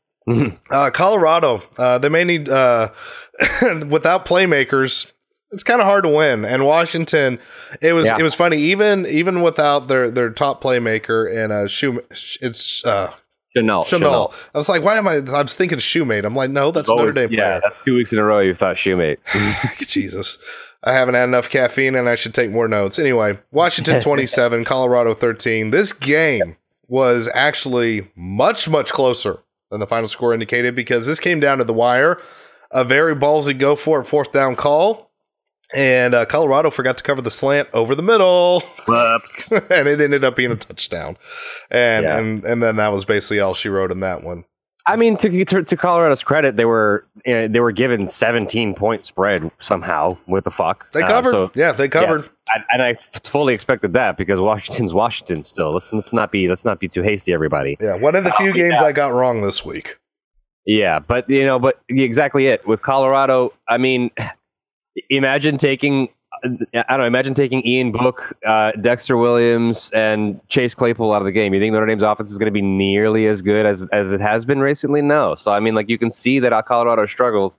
[0.70, 2.88] Uh, Colorado, uh, they may need uh,
[3.88, 5.12] without playmakers.
[5.52, 6.44] It's kind of hard to win.
[6.44, 7.38] And Washington,
[7.80, 8.18] it was Yeah.
[8.18, 13.10] it was funny even even without their their top playmaker and uh, shoe it's uh,
[13.56, 13.84] Chanel.
[13.84, 14.34] Chanel.
[14.54, 15.20] I was like, why am I?
[15.32, 16.24] I was thinking shoemate.
[16.24, 18.76] I'm like, no, that's Notre Dame yeah, that's two weeks in a row you thought
[18.76, 19.18] shoemate.
[19.88, 20.38] Jesus.
[20.84, 22.98] I haven't had enough caffeine and I should take more notes.
[22.98, 25.70] Anyway, Washington 27, Colorado 13.
[25.70, 26.56] This game
[26.86, 31.64] was actually much, much closer than the final score indicated because this came down to
[31.64, 32.20] the wire.
[32.70, 35.05] A very ballsy go for it fourth down call.
[35.74, 40.36] And uh, Colorado forgot to cover the slant over the middle, and it ended up
[40.36, 41.16] being a touchdown.
[41.70, 42.18] And Yeah.
[42.18, 44.44] and and then that was basically all she wrote in that one.
[44.88, 49.04] I mean, to, to to Colorado's credit, they were uh, they were given 17 point
[49.04, 50.88] spread somehow with the fuck.
[50.92, 52.30] They Uh, covered, so yeah, they covered.
[52.48, 55.72] I, and I fully expected that because Washington's Washington still.
[55.72, 57.76] Let's let's not be let's not be too hasty, everybody.
[57.80, 58.84] Yeah, one of the few Oh, games yeah.
[58.86, 59.98] I got wrong this week.
[60.64, 63.52] Yeah, but you know, but exactly it with Colorado.
[63.68, 64.12] I mean,
[65.10, 66.08] imagine taking
[66.44, 66.48] I
[66.90, 67.04] don't know.
[67.06, 71.54] Imagine taking Ian Book, uh, Dexter Williams, and Chase Claypool out of the game.
[71.54, 74.20] You think Notre Dame's offense is going to be nearly as good as as it
[74.20, 75.00] has been recently?
[75.00, 75.34] No.
[75.34, 77.54] So I mean, like you can see that Colorado struggled,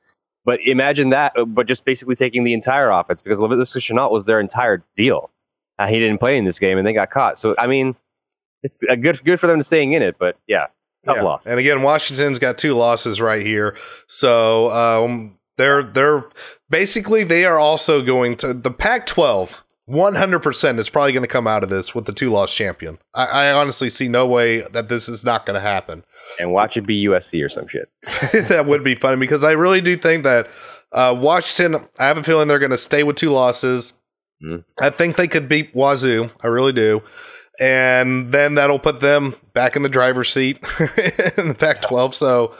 [0.45, 4.25] but imagine that, uh, but just basically taking the entire offense because Laviska Shenault was
[4.25, 5.31] their entire deal.
[5.79, 7.39] Uh, he didn't play in this game, and they got caught.
[7.39, 7.95] So I mean,
[8.63, 10.67] it's good good for them to staying in it, but yeah,
[11.03, 11.23] tough Yeah.
[11.23, 11.45] loss.
[11.47, 13.75] And again, Washington's got two losses right here.
[14.07, 16.23] So um, they're they're
[16.69, 21.63] basically they are also going to the Pac-12 100% is probably going to come out
[21.63, 22.99] of this with the two loss champion.
[23.13, 26.03] I, I honestly see no way that this is not going to happen.
[26.39, 27.89] And watch it be USC or some shit.
[28.49, 30.49] that would be funny because I really do think that
[30.91, 33.93] uh, Washington, I have a feeling they're going to stay with two losses.
[34.43, 34.65] Mm.
[34.79, 36.31] I think they could beat Wazoo.
[36.43, 37.01] I really do.
[37.59, 40.57] And then that'll put them back in the driver's seat
[41.37, 42.13] in the Pac 12.
[42.13, 42.53] So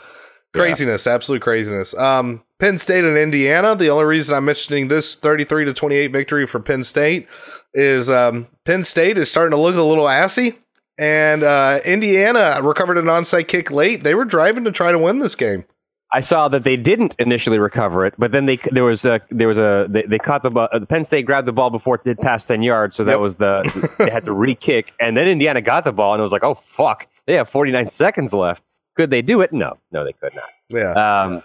[0.53, 1.95] craziness, absolute craziness.
[1.97, 3.75] Um, Penn State and Indiana.
[3.75, 7.27] The only reason I'm mentioning this 33 to 28 victory for Penn State
[7.73, 10.57] is um, Penn State is starting to look a little assy.
[10.99, 14.01] And uh, Indiana recovered an onside kick late.
[14.03, 15.63] They were driving to try to win this game.
[16.11, 19.49] I saw that they didn't initially recover it, but then they there was a there
[19.49, 20.69] was a they, they caught the ball.
[20.71, 23.19] The Penn State grabbed the ball before it did pass ten yards, so that Yep.
[23.19, 26.31] was the they had to re-kick, and then Indiana got the ball, and it was
[26.31, 28.63] like, oh fuck, they have forty nine seconds left.
[28.95, 29.51] Could they do it?
[29.51, 30.49] No, no, they could not.
[30.69, 30.93] Yeah.
[30.93, 31.43] Um,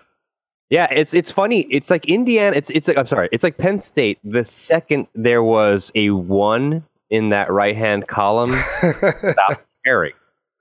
[0.72, 1.66] yeah, it's it's funny.
[1.70, 2.56] It's like Indiana.
[2.56, 3.28] It's it's like I'm sorry.
[3.30, 4.18] It's like Penn State.
[4.24, 8.54] The second there was a one in that right hand column,
[9.18, 10.14] stopped caring.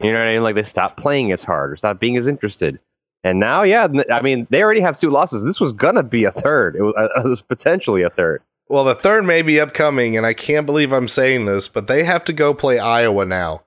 [0.03, 0.43] You know what I mean?
[0.43, 2.77] Like they stopped playing as hard or stopped being as interested.
[3.23, 5.45] And now, yeah, I mean, they already have two losses.
[5.45, 6.75] This was gonna be a third.
[6.75, 8.41] It was, uh, it was potentially a third.
[8.67, 12.03] Well, the third may be upcoming, and I can't believe I'm saying this, but they
[12.03, 13.61] have to go play Iowa now.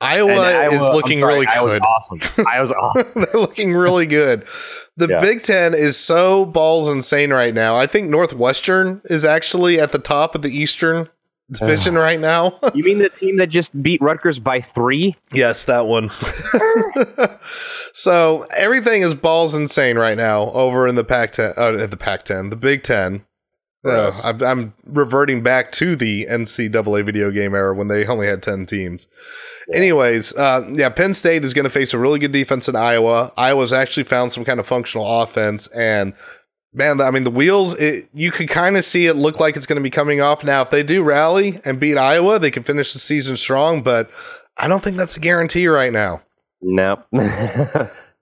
[0.00, 1.82] Iowa, Iowa- is looking sorry, really Iowa's good.
[1.82, 2.46] Awesome.
[2.48, 3.12] I was awesome.
[3.14, 4.44] They're looking really good.
[4.96, 5.20] The Yeah.
[5.20, 7.76] Big Ten is so balls insane right now.
[7.76, 11.04] I think Northwestern is actually at the top of the Eastern
[11.50, 12.58] division right now.
[12.74, 15.16] You mean the team that just beat Rutgers by three?
[15.32, 16.10] yes, that one.
[17.92, 22.24] so everything is balls insane right now over in the Pac ten, uh, the Pac
[22.24, 23.24] ten, the Big Ten.
[23.84, 28.42] Uh, I'm, I'm reverting back to the NCAA video game era when they only had
[28.42, 29.08] 10 teams.
[29.72, 33.32] Anyways, uh, yeah, Penn State is going to face a really good defense in Iowa.
[33.36, 35.66] Iowa's actually found some kind of functional offense.
[35.68, 36.12] And
[36.72, 39.66] man, I mean, the wheels, it, you could kind of see it look like it's
[39.66, 40.44] going to be coming off.
[40.44, 43.82] Now, if they do rally and beat Iowa, they can finish the season strong.
[43.82, 44.10] But
[44.56, 46.22] I don't think that's a guarantee right now.
[46.60, 47.02] No,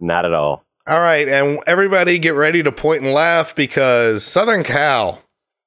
[0.01, 0.65] not at all.
[0.87, 5.23] All right, and everybody get ready to point and laugh because Southern Cal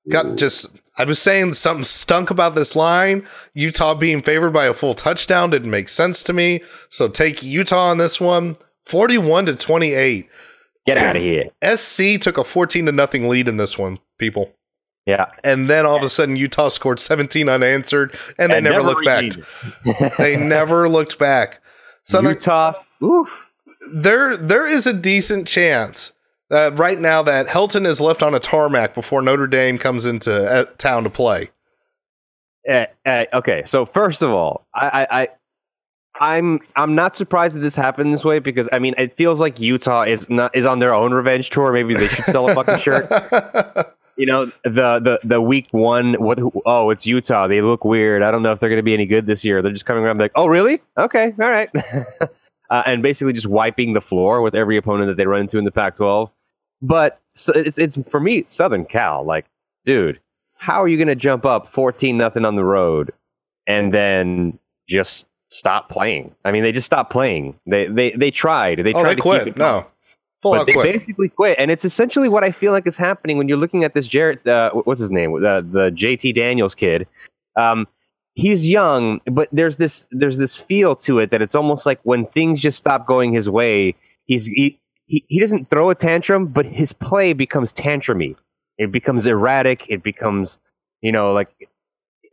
[0.10, 0.68] got just.
[0.98, 3.26] I was saying something stunk about this line.
[3.56, 6.62] Utah being favored by a full touchdown didn't make sense to me.
[6.90, 8.56] So take Utah on this one.
[8.86, 10.30] 41 to 28.
[10.86, 11.46] Get out of here.
[11.76, 14.54] SC took a 14 to nothing lead in this one, people.
[15.06, 15.32] Yeah.
[15.44, 19.06] And then all of a sudden Utah scored 17 unanswered and they And never, looked
[19.06, 19.32] back.
[20.18, 21.60] they never looked back.
[22.04, 22.74] Southern Utah.
[23.02, 23.48] Oof.
[23.92, 26.13] there there is a decent chance
[26.54, 30.32] uh, right now that Helton is left on a tarmac before Notre Dame comes into
[30.32, 31.50] uh, town to play.
[32.70, 35.28] Uh, uh, okay, so first of all, I, I, I,
[36.20, 39.60] I'm, I'm not surprised that this happened this way because I mean, it feels like
[39.60, 41.74] Utah is not is on their own revenge tour.
[41.74, 43.10] Maybe they should sell a fucking shirt.
[44.16, 46.14] You know, the the the week one.
[46.14, 46.38] What?
[46.68, 47.48] Oh, it's Utah.
[47.48, 48.22] They look weird.
[48.22, 49.64] I don't know if they're going to be any good this year.
[49.64, 50.82] They're just coming around like, oh, really?
[51.00, 51.70] Okay, all right.
[52.70, 55.66] uh, and basically just wiping the floor with every opponent that they run into in
[55.66, 56.30] the Pac-12.
[56.84, 59.24] But so it's it's for me Southern Cal.
[59.24, 59.46] Like,
[59.86, 60.20] dude,
[60.56, 63.12] how are you going to jump up fourteen nothing on the road
[63.66, 66.36] and then just stop playing?
[66.46, 67.58] I mean, they just stopped playing.
[67.66, 68.80] They they they tried.
[68.84, 69.44] They oh, tried they to quit.
[69.46, 69.88] keep it No,
[70.42, 70.94] full but they quit.
[70.94, 73.94] basically quit, and it's essentially what I feel like is happening when you're looking at
[73.94, 74.46] this Jarrett.
[74.46, 75.34] Uh, what's his name?
[75.36, 77.08] Uh, the JT Daniels kid.
[77.56, 77.88] Um,
[78.36, 82.26] he's young, but there's this there's this feel to it that it's almost like when
[82.26, 86.66] things just stop going his way, he's he he, he doesn't throw a tantrum, but
[86.66, 88.36] his play becomes tantrumy.
[88.78, 89.86] It becomes erratic.
[89.90, 90.60] It becomes
[91.02, 91.70] you know like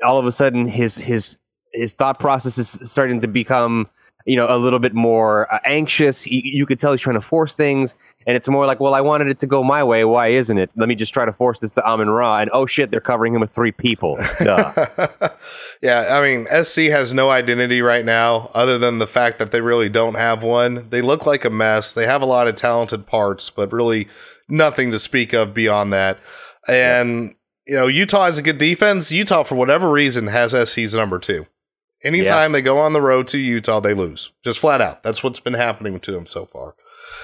[0.04, 1.38] all of a sudden his his
[1.72, 3.88] his thought process is starting to become
[4.30, 7.20] you know a little bit more uh, anxious you, you could tell he's trying to
[7.20, 10.28] force things and it's more like well i wanted it to go my way why
[10.28, 12.90] isn't it let me just try to force this to amon ra and oh shit
[12.90, 14.16] they're covering him with three people
[15.82, 19.60] yeah, I mean, SC has no identity right now other than the fact that they
[19.60, 20.88] really don't have one.
[20.90, 21.94] They look like a mess.
[21.94, 24.08] They have a lot of talented parts, but really
[24.48, 26.18] nothing to speak of beyond that.
[26.68, 27.34] And,
[27.66, 29.10] you know, Utah has a good defense.
[29.10, 31.46] Utah, for whatever reason, has SC's number two.
[32.02, 34.32] Anytime they go on the road to Utah, they lose.
[34.42, 35.02] Just flat out.
[35.02, 36.74] That's what's been happening to them so far.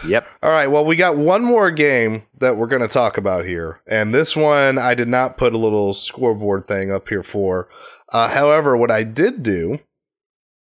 [0.06, 0.66] yep All right.
[0.66, 3.80] Well, we got one more game that we're going to talk about here.
[3.86, 7.68] And this one, I did not put a little scoreboard thing up here for.
[8.12, 9.78] Uh, however, what I did do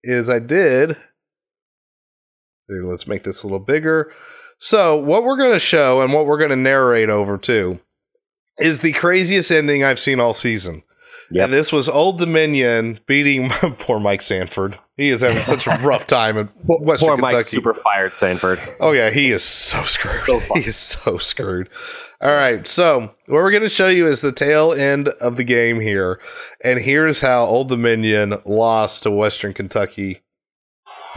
[0.03, 0.95] is I did.
[2.67, 4.11] Here, let's make this a little bigger.
[4.59, 7.79] So, what we're going to show and what we're going to narrate over to
[8.59, 10.83] is the craziest ending I've seen all season.
[11.31, 11.43] Yep.
[11.45, 13.49] And this was Old Dominion beating
[13.79, 14.79] poor Mike Sanford.
[14.95, 17.57] He is having such a rough time in Western poor mike Kentucky.
[17.57, 20.25] super fired sanford Oh yeah, he is so screwed.
[20.25, 21.69] So he is so screwed.
[22.19, 25.43] All right, so what we're going to show you is the tail end of the
[25.43, 26.19] game here,
[26.63, 30.21] and here's how Old Dominion lost to Western Kentucky.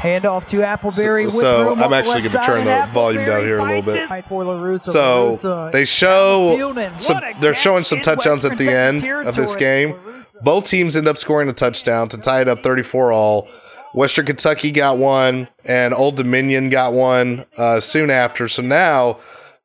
[0.00, 1.26] Hand off to Appleberry.
[1.26, 3.96] with So, I'm actually gonna turn the volume down Appleberry here a little bit.
[3.96, 4.08] it.
[4.08, 4.84] Fight for LaRussa.
[4.84, 9.94] So they show some, they're showing some touchdowns at the end of this game.
[10.42, 13.48] Both teams end up scoring a touchdown to tie it up 34 all.
[13.92, 18.48] Western Kentucky got one, and Old Dominion got one uh, soon after.
[18.48, 19.18] So now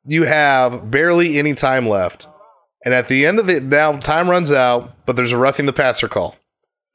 [0.06, 2.28] you have barely any time left.
[2.84, 5.74] And at the end of it, now time runs out, but there's a roughing the
[5.74, 6.36] passer call.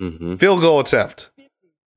[0.01, 0.37] Mm-hmm.
[0.37, 1.31] Field goal attempt.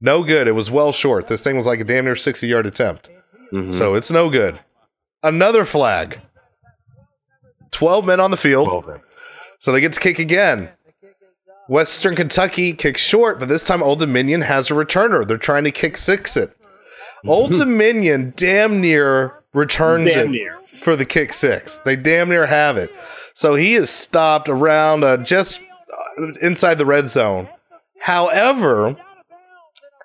[0.04, 0.47] No good.
[0.47, 1.28] It was well short.
[1.30, 3.10] This thing was like a damn near 60 yard attempt.
[3.54, 3.72] Mm-hmm.
[3.72, 4.60] So it's no good.
[5.24, 6.20] Another flag.
[7.72, 8.86] 12 men on the field.
[9.60, 10.70] So they get to kick again.
[11.70, 15.26] Western Kentucky kicks short, but this time Old Dominion has a returner.
[15.26, 16.49] They're trying to kick six it.
[17.26, 20.60] Old Dominion damn near returns Damn it near.
[20.82, 21.80] for the kick six.
[21.80, 22.91] They damn near have it.
[23.34, 25.62] So he is stopped around uh, just
[26.20, 27.47] uh, inside the red zone.
[27.99, 28.97] However,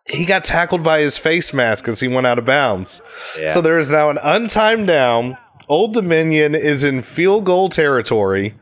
[0.08, 3.02] he got tackled by his face mask as he went out of bounds.
[3.38, 3.46] Yeah.
[3.50, 5.36] So there is now an untimed down.
[5.68, 8.54] Old Dominion is in field goal territory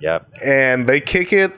[0.00, 0.28] Yep.
[0.42, 1.52] and they kick it.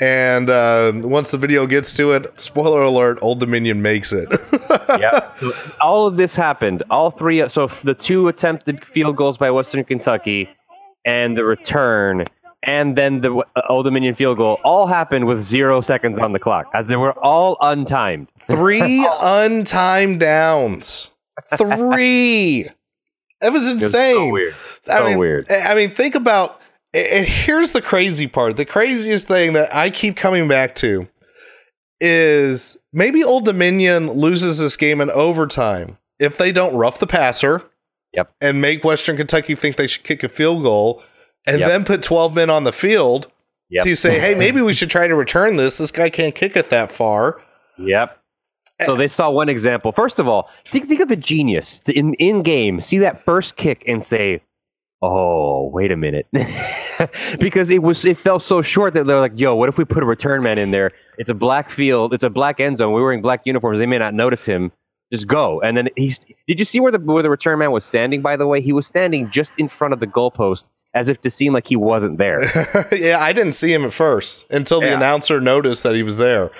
[0.00, 4.28] And uh, once the video gets to it, spoiler alert: Old Dominion makes it.
[4.98, 5.36] Yep.
[5.40, 6.82] So all of this happened.
[6.90, 7.48] All three.
[7.48, 10.48] So the two attempted field goals by Western Kentucky,
[11.06, 12.26] and the return,
[12.62, 16.38] and then the uh, Old Dominion field goal, all happened with zero seconds on the
[16.38, 18.28] clock, as they were all untimed.
[18.38, 21.10] Three untimed downs.
[21.56, 22.66] Three.
[23.40, 24.14] It was It was insane.
[24.14, 24.54] so weird.
[24.88, 25.50] I So mean, weird.
[25.50, 26.60] I mean, think about.
[26.94, 28.56] And here's the crazy part.
[28.56, 31.08] The craziest thing that I keep coming back to
[32.00, 37.62] is maybe Old Dominion loses this game in overtime if they don't rough the passer.
[38.12, 38.28] Yep.
[38.42, 41.02] And make Western Kentucky think they should kick a field goal,
[41.46, 41.68] and Yep.
[41.68, 43.28] then put 12 men on the field.
[43.70, 43.86] Yep.
[43.86, 45.78] You say, hey, maybe we should try to return this.
[45.78, 47.40] This guy can't kick it that far.
[47.78, 48.18] Yep.
[48.84, 49.92] So they saw one example.
[49.92, 52.80] First of all, think, think of the genius in in game.
[52.80, 54.42] See that first kick and say,
[55.00, 56.26] "Oh, wait a minute,"
[57.38, 60.02] because it was it fell so short that they're like, "Yo, what if we put
[60.02, 60.90] a return man in there?
[61.18, 62.12] It's a black field.
[62.12, 62.92] It's a black end zone.
[62.92, 63.78] We're wearing black uniforms.
[63.78, 64.72] They may not notice him.
[65.12, 66.18] Just go." And then he's.
[66.48, 68.20] Did you see where the where the return man was standing?
[68.22, 71.30] By the way, he was standing just in front of the goalpost, as if to
[71.30, 72.42] seem like he wasn't there.
[72.92, 74.96] yeah, I didn't see him at first until the Yeah.
[74.96, 76.50] announcer noticed that he was there.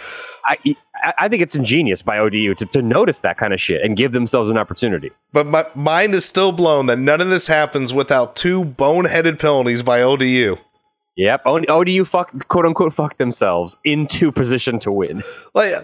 [0.47, 0.57] I,
[0.97, 3.97] I I think it's ingenious by ODU to, to notice that kind of shit and
[3.97, 5.11] give themselves an opportunity.
[5.33, 9.83] But my mind is still blown that none of this happens without two boneheaded penalties
[9.83, 10.57] by ODU.
[11.16, 11.43] Yep.
[11.47, 15.22] ODU fuck quote unquote fuck themselves into position to win.
[15.55, 15.74] Like,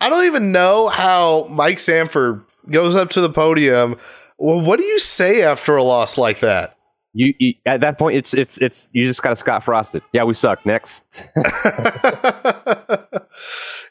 [0.00, 3.96] I don't even know how Mike Sanford goes up to the podium.
[4.38, 6.75] Well, what do you say after a loss like that?
[7.18, 10.02] You, you at that point it's it's it's you just got to Scott Frosted.
[10.12, 10.66] Yeah, we suck.
[10.66, 11.26] Next.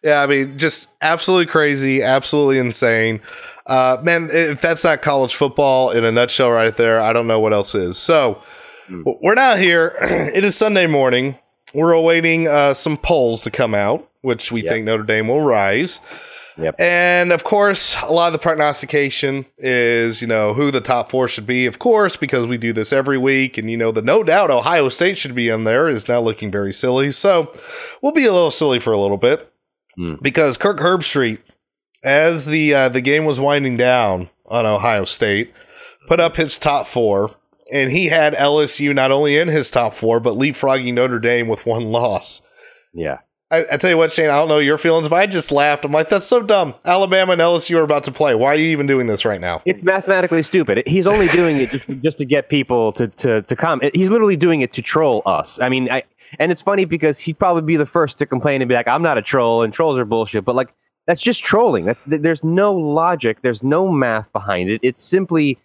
[0.04, 3.22] yeah, I mean, just absolutely crazy, absolutely insane.
[3.66, 7.40] Uh, man, if that's not college football in a nutshell right there, I don't know
[7.40, 7.98] what else is.
[7.98, 8.42] So
[8.88, 9.96] w- we're now here.
[10.02, 11.38] it is Sunday morning.
[11.74, 14.74] We're awaiting uh, some polls to come out, which we Yep.
[14.74, 16.00] think Notre Dame will rise.
[16.58, 16.76] Yep.
[16.80, 21.28] And of course, a lot of the prognostication is, you know, who the top four
[21.28, 23.58] should be, of course, because we do this every week.
[23.58, 26.52] And, you know, the no doubt Ohio State should be in there is now looking
[26.52, 27.12] very silly.
[27.12, 27.52] So
[28.02, 29.52] we'll be a little silly for a little bit
[29.98, 30.16] Hmm.
[30.22, 31.40] because Kirk Herbstreit,
[32.04, 35.54] as the uh, the game was winding down on Ohio State,
[36.08, 37.36] put up his top four.
[37.74, 41.66] And he had LSU not only in his top four, but leapfrogging Notre Dame with
[41.66, 42.42] one loss.
[42.94, 43.18] Yeah.
[43.56, 45.86] I, I tell you what, Shane, I don't know your feelings, but I just laughed.
[45.86, 46.74] I'm like, that's so dumb.
[46.84, 48.36] Alabama and LSU are about to play.
[48.36, 49.62] Why are you even doing this right now?
[49.66, 50.84] It's mathematically stupid.
[50.86, 53.82] He's only doing it just, just to get people to to to come.
[53.94, 55.60] He's literally doing it to troll us.
[55.60, 56.04] I mean, I
[56.40, 59.02] and it's funny because he'd probably be the first to complain and be like, "I'm
[59.02, 60.44] not a troll," and trolls are bullshit.
[60.46, 60.74] But like,
[61.08, 61.86] that's just trolling.
[61.86, 63.42] That's there's no logic.
[63.42, 64.80] There's no math behind it.
[64.84, 65.58] It's simply,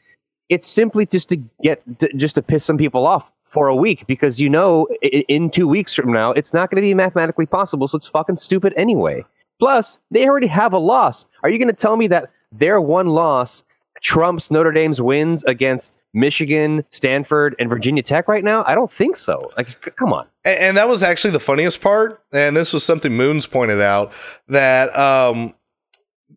[0.51, 1.83] it's simply just to get
[2.17, 5.95] just to piss some people off for a week because you know in two weeks
[5.95, 7.89] from now it's not going to be mathematically possible.
[7.89, 9.25] So it's fucking stupid anyway.
[9.59, 11.27] Plus, they already have a loss.
[11.43, 13.63] Are you going to tell me that their one loss
[14.03, 18.65] trumps Notre Dame's wins against Michigan, Stanford, and Virginia Tech right now?
[18.67, 19.51] I don't think so.
[19.59, 20.27] Like, c- come on.
[20.47, 22.23] And, and that was actually the funniest part.
[22.33, 24.13] And this was something Moons pointed out
[24.49, 25.53] that um,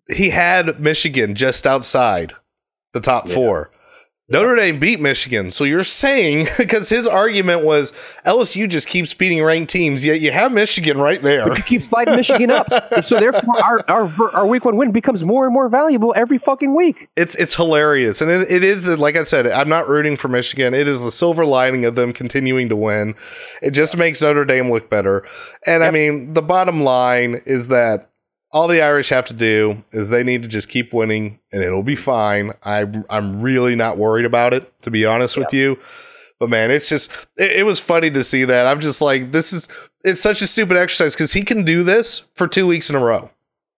[0.09, 2.33] he had Michigan just outside
[2.91, 3.35] the top Yeah.
[3.35, 3.71] four.
[4.33, 5.51] Notre Dame beat Michigan.
[5.51, 7.91] So you're saying, because his argument was
[8.25, 11.47] LSU just keeps beating ranked teams, yet you have Michigan right there.
[11.55, 12.67] You keep sliding Michigan up,
[13.03, 16.73] so therefore our, our our week one win becomes more and more valuable every fucking
[16.73, 17.09] week.
[17.15, 19.45] It's it's hilarious, and it, it is like I said.
[19.45, 20.73] I'm not rooting for Michigan.
[20.73, 23.13] It is the silver lining of them continuing to win.
[23.61, 25.23] It just makes Notre Dame look better.
[25.67, 28.09] And I mean, the bottom line is that
[28.53, 31.83] all the Irish have to do is they need to just keep winning, and it'll
[31.83, 32.53] be fine.
[32.63, 35.79] I'm I'm really not worried about it, to be honest with you.
[36.39, 38.67] But man, it's just it, it was funny to see that.
[38.67, 39.67] I'm just like, this is
[40.03, 42.99] it's such a stupid exercise because he can do this for two weeks in a
[42.99, 43.31] row.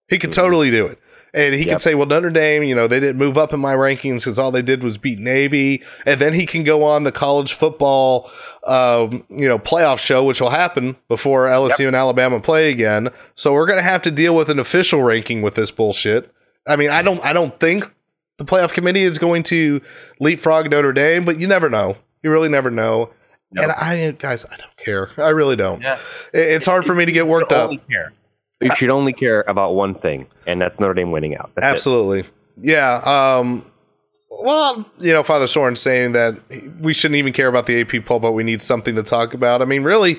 [0.09, 0.41] He could mm-hmm.
[0.41, 0.99] totally do it.
[1.36, 3.73] And he can say, well, Notre Dame, you know, they didn't move up in my
[3.73, 5.83] rankings because all they did was beat Navy.
[6.05, 8.31] And then he can go on the college football,
[8.65, 13.09] um, you know, playoff show, which will happen before LSU and Alabama play again.
[13.36, 16.33] So we're going to have to deal with an official ranking with this bullshit.
[16.65, 17.93] I mean, I don't, I don't think
[18.38, 19.81] the playoff committee is going to
[20.21, 21.97] leapfrog Notre Dame, but you never know.
[22.23, 23.11] You really never know.
[23.57, 25.11] And I, guys, I don't care.
[25.17, 25.81] I really don't.
[25.81, 25.99] Yeah.
[26.33, 27.71] It's hard for me to get worked up.
[27.89, 28.13] Care.
[28.66, 31.51] You should only care about one thing, and that's Notre Dame winning out.
[31.55, 31.70] That's it.
[31.70, 32.26] Absolutely.
[32.61, 33.01] Yeah.
[33.05, 33.66] Um,
[34.30, 36.38] well, you know, Father Sorin saying that
[36.80, 39.61] we shouldn't even care about the AP poll, but we need something to talk about.
[39.61, 40.18] I mean, really,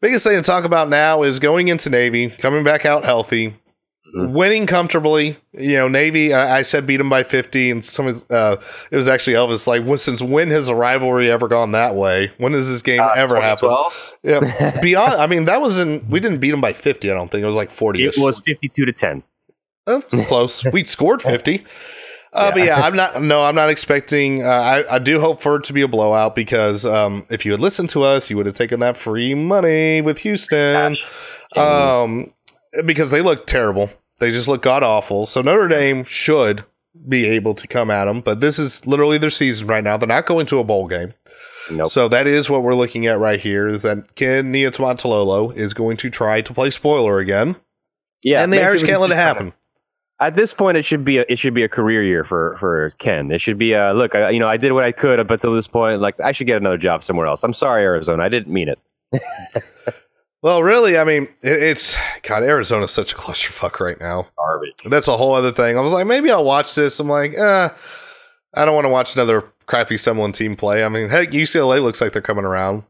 [0.00, 3.56] biggest thing to talk about now is going into Navy, coming back out healthy,
[4.14, 5.36] winning comfortably.
[5.52, 8.56] You know, Navy, I, I said beat them by 50, and some uh,
[8.90, 12.30] it was actually Elvis, like, since when has a rivalry ever gone that way?
[12.38, 13.70] When has this game ever happened?
[13.70, 14.18] 12?
[14.22, 14.80] Yeah.
[14.80, 17.42] Beyond, I mean, that was in, we didn't beat them by 50, I don't think.
[17.42, 19.22] It was like 40 It was fifty-two to ten.
[19.86, 20.64] Oh, it's close.
[20.72, 21.64] we scored 50.
[22.36, 23.22] Uh, But yeah, I'm not.
[23.22, 24.42] No, I'm not expecting.
[24.42, 27.52] Uh, I, I do hope for it to be a blowout because um, if you
[27.52, 30.96] had listened to us, you would have taken that free money with Houston.
[31.54, 32.32] Um,
[32.84, 33.88] because they look terrible.
[34.24, 35.26] They just look god awful.
[35.26, 36.64] So Notre Dame should
[37.06, 39.98] be able to come at them, but this is literally their season right now.
[39.98, 41.12] They're not going to a bowl game.
[41.70, 41.88] Nope.
[41.88, 43.68] So that is what we're looking at right here.
[43.68, 47.56] Is that Ken Niumatalolo is going to try to play spoiler again,
[48.22, 49.52] Yeah, and the Irish can't let it happen.
[50.20, 52.92] At this point, it should be a, it should be a career year for for
[52.98, 53.30] Ken.
[53.30, 54.14] It should be a look.
[54.14, 56.00] I, you know, I did what I could up until this point.
[56.00, 57.44] Like, I should get another job somewhere else.
[57.44, 58.22] I'm sorry, Arizona.
[58.22, 58.78] I didn't mean it.
[60.44, 62.42] Well, really, I mean, it, it's God.
[62.42, 64.28] Arizona's such a clusterfuck right now.
[64.36, 64.74] Garbage.
[64.84, 65.78] That's a whole other thing.
[65.78, 67.00] I was like, maybe I'll watch this.
[67.00, 67.70] I'm like, eh,
[68.52, 70.84] I don't want to watch another crappy Sumlin team play.
[70.84, 72.82] I mean, heck, UCLA looks like they're coming around.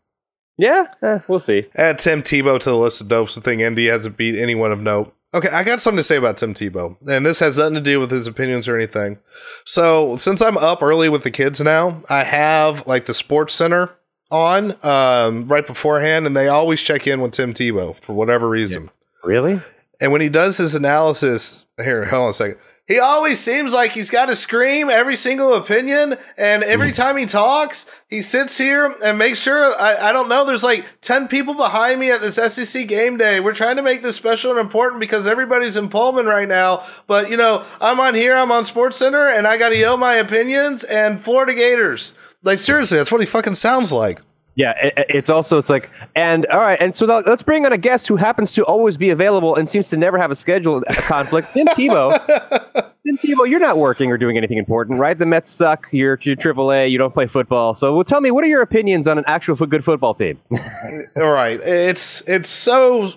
[0.59, 1.69] Yeah, eh, we'll see.
[1.77, 3.37] Add Tim Tebow to the list of dopes.
[3.37, 5.15] The thing Indy hasn't beat anyone of note.
[5.33, 8.01] Okay, I got something to say about Tim Tebow, and this has nothing to do
[8.01, 9.19] with his opinions or anything.
[9.65, 13.91] So, since I'm up early with the kids now, I have like the Sports Center
[14.35, 18.91] on um, right beforehand, and they always check in with Tim Tebow for whatever reason.
[19.23, 19.61] Really?
[20.01, 22.59] And when he does his analysis, here, hold on a second.
[22.87, 26.17] He always seems like he's got to scream every single opinion.
[26.37, 30.45] And every time he talks, he sits here and makes sure, I, I don't know,
[30.45, 33.41] there's like 10 people behind me at this SEC game day.
[33.41, 36.83] We're trying to make this special and important because everybody's in Pullman right now.
[37.07, 39.97] But, you know, I'm on here, I'm on Sports Center, and I got to yell
[39.97, 42.15] my opinions and Florida Gators.
[42.45, 44.21] Like, seriously, that's what he fucking sounds like.
[44.57, 47.73] Yeah, it, it's also it's like and all right, and so now let's bring on
[47.73, 50.77] a guest who happens to always be available and seems to never have a schedule
[50.77, 51.53] a uh, conflict.
[51.53, 52.13] Tim Tebow.
[53.05, 55.19] Tim Tebow, you're not working or doing anything important, right?
[55.19, 55.89] The Mets suck.
[55.91, 56.91] You're you're AAA.
[56.91, 57.75] You don't play football.
[57.75, 60.39] So, well, tell me, what are your opinions on an actual good football team?
[61.17, 63.11] All right, it's it's so.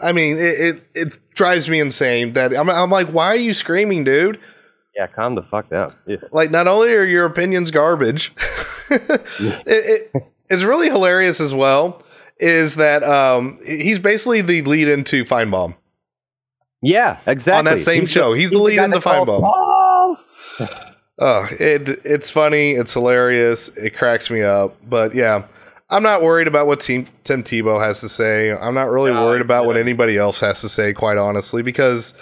[0.00, 3.54] I mean, it it, it drives me insane that I'm, I'm like, why are you
[3.54, 4.38] screaming, dude?
[4.96, 5.94] Yeah, calm the fuck down.
[6.06, 6.16] Yeah.
[6.30, 8.32] Like, not only are your opinions garbage,
[8.90, 12.02] it, it, it's really hilarious as well.
[12.38, 15.74] Is that um he's basically the lead into Finebaum
[16.82, 17.58] Yeah, exactly.
[17.58, 18.32] on that same show.
[18.32, 19.40] He's, the lead into Finebaum.
[19.40, 20.18] ball.
[21.20, 24.76] Oh, it it's funny, it's hilarious, it cracks me up.
[24.88, 25.44] But yeah,
[25.90, 28.50] I'm not worried about what team Tim Tebow has to say.
[28.52, 32.14] I'm not really No, worried about what anybody else has to say, quite honestly, because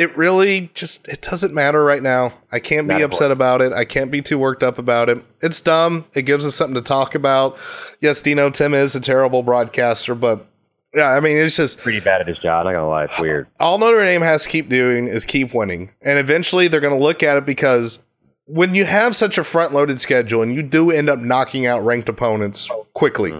[0.00, 2.32] it really just it doesn't matter right now.
[2.50, 3.74] I can't be Not upset about it.
[3.74, 5.22] I can't be too worked up about it.
[5.42, 6.06] It's dumb.
[6.14, 7.58] It gives us something to talk about.
[8.00, 10.46] Yes, Dino Tim is a terrible broadcaster, but
[10.94, 12.64] yeah, I mean it's just Pretty bad at his job.
[12.64, 13.46] Not gonna lie, it's weird.
[13.60, 15.90] all Notre Dame has to keep doing is keep winning.
[16.02, 17.98] And eventually they're going to look at it because
[18.46, 21.84] when you have such a front loaded schedule and you do end up knocking out
[21.84, 23.32] ranked opponents quickly,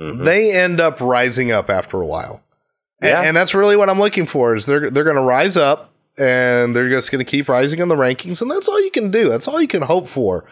[0.00, 0.24] Mhm.
[0.24, 2.42] they end up rising up after a while.
[3.02, 3.22] Yeah.
[3.22, 6.76] And, that's really what I'm looking for is they're they're going to rise up and
[6.76, 9.28] they're just going to keep rising in the rankings and that's all you can do.
[9.28, 10.44] That's all you can hope for.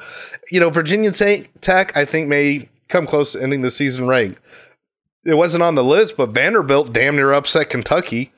[0.51, 4.41] You know, Virginia Tech, I think may come close to ending the season ranked.
[5.25, 8.33] It wasn't on the list, but Vanderbilt damn near upset Kentucky.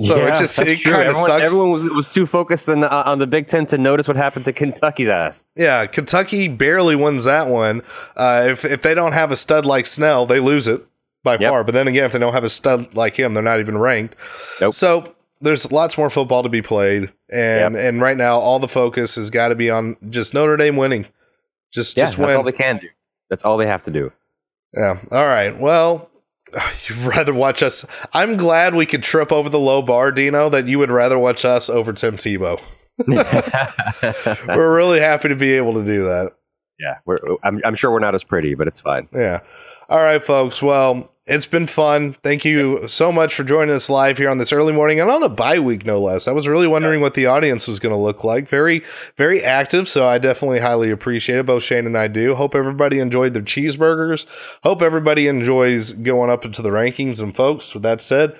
[0.00, 1.46] So Yeah, it just it kind of sucks.
[1.46, 4.44] Everyone was, was too focused on, uh, on the Big Ten to notice what happened
[4.44, 5.42] to Kentucky's ass.
[5.56, 7.82] Yeah, Kentucky barely wins that one.
[8.16, 10.86] Uh, if if they don't have a stud like Snell, they lose it
[11.24, 11.50] by Yep.
[11.50, 11.64] far.
[11.64, 14.14] But then again, if they don't have a stud like him, they're not even ranked.
[14.60, 14.74] Nope.
[14.74, 19.16] So there's lots more football to be played, and and right now all the focus
[19.16, 21.06] has got to be on just Notre Dame winning.
[21.72, 22.88] Just Yeah, just that's all they can do.
[23.30, 24.12] That's all they have to do.
[24.74, 24.98] Yeah.
[25.10, 25.58] All right.
[25.58, 26.10] Well.
[26.86, 27.84] You'd rather watch us.
[28.14, 31.44] I'm glad we could trip over the low bar, Dino, that you would rather watch
[31.44, 32.58] us over Tim Tebow.
[34.48, 36.32] We're really happy to be able to do that.
[36.78, 39.08] Yeah, we're, I'm, I'm sure we're not as pretty, but it's fine.
[39.12, 39.40] Yeah.
[39.88, 40.62] All right, folks.
[40.62, 42.14] Well, it's been fun.
[42.14, 45.22] Thank you so much for joining us live here on this early morning and on
[45.22, 46.26] a bye week, no less.
[46.26, 48.48] I was really wondering what the audience was going to look like.
[48.48, 48.82] Very,
[49.16, 49.88] very active.
[49.88, 51.46] So I definitely highly appreciate it.
[51.46, 52.34] Both Shane and I do.
[52.34, 54.26] Hope everybody enjoyed their cheeseburgers.
[54.62, 57.22] Hope everybody enjoys going up into the rankings.
[57.22, 58.38] And folks, with that said,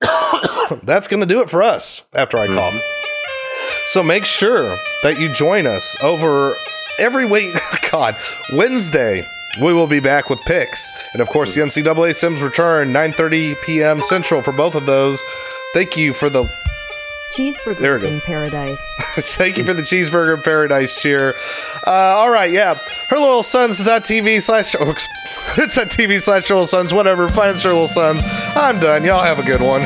[0.82, 2.82] that's going to do it for us after I cough.
[3.86, 6.54] So make sure that you join us over
[6.98, 7.54] every week.
[7.90, 8.16] God,
[8.52, 9.26] Wednesday.
[9.62, 14.00] We will be back with picks, and of course, the NCAA Sims return 9:30 p.m.
[14.00, 15.22] Central for both of those.
[15.74, 16.48] Thank you for the
[17.34, 18.78] Cheeseburger in paradise.
[19.36, 21.34] thank you for the cheeseburger in paradise cheer.
[21.86, 22.74] Uh, all right, yeah,
[23.08, 27.28] her loyal sons TV slash oh, it's at TV slash loyal sons whatever.
[27.28, 28.22] Find her loyal sons.
[28.56, 29.04] I'm done.
[29.04, 29.82] Y'all have a good one.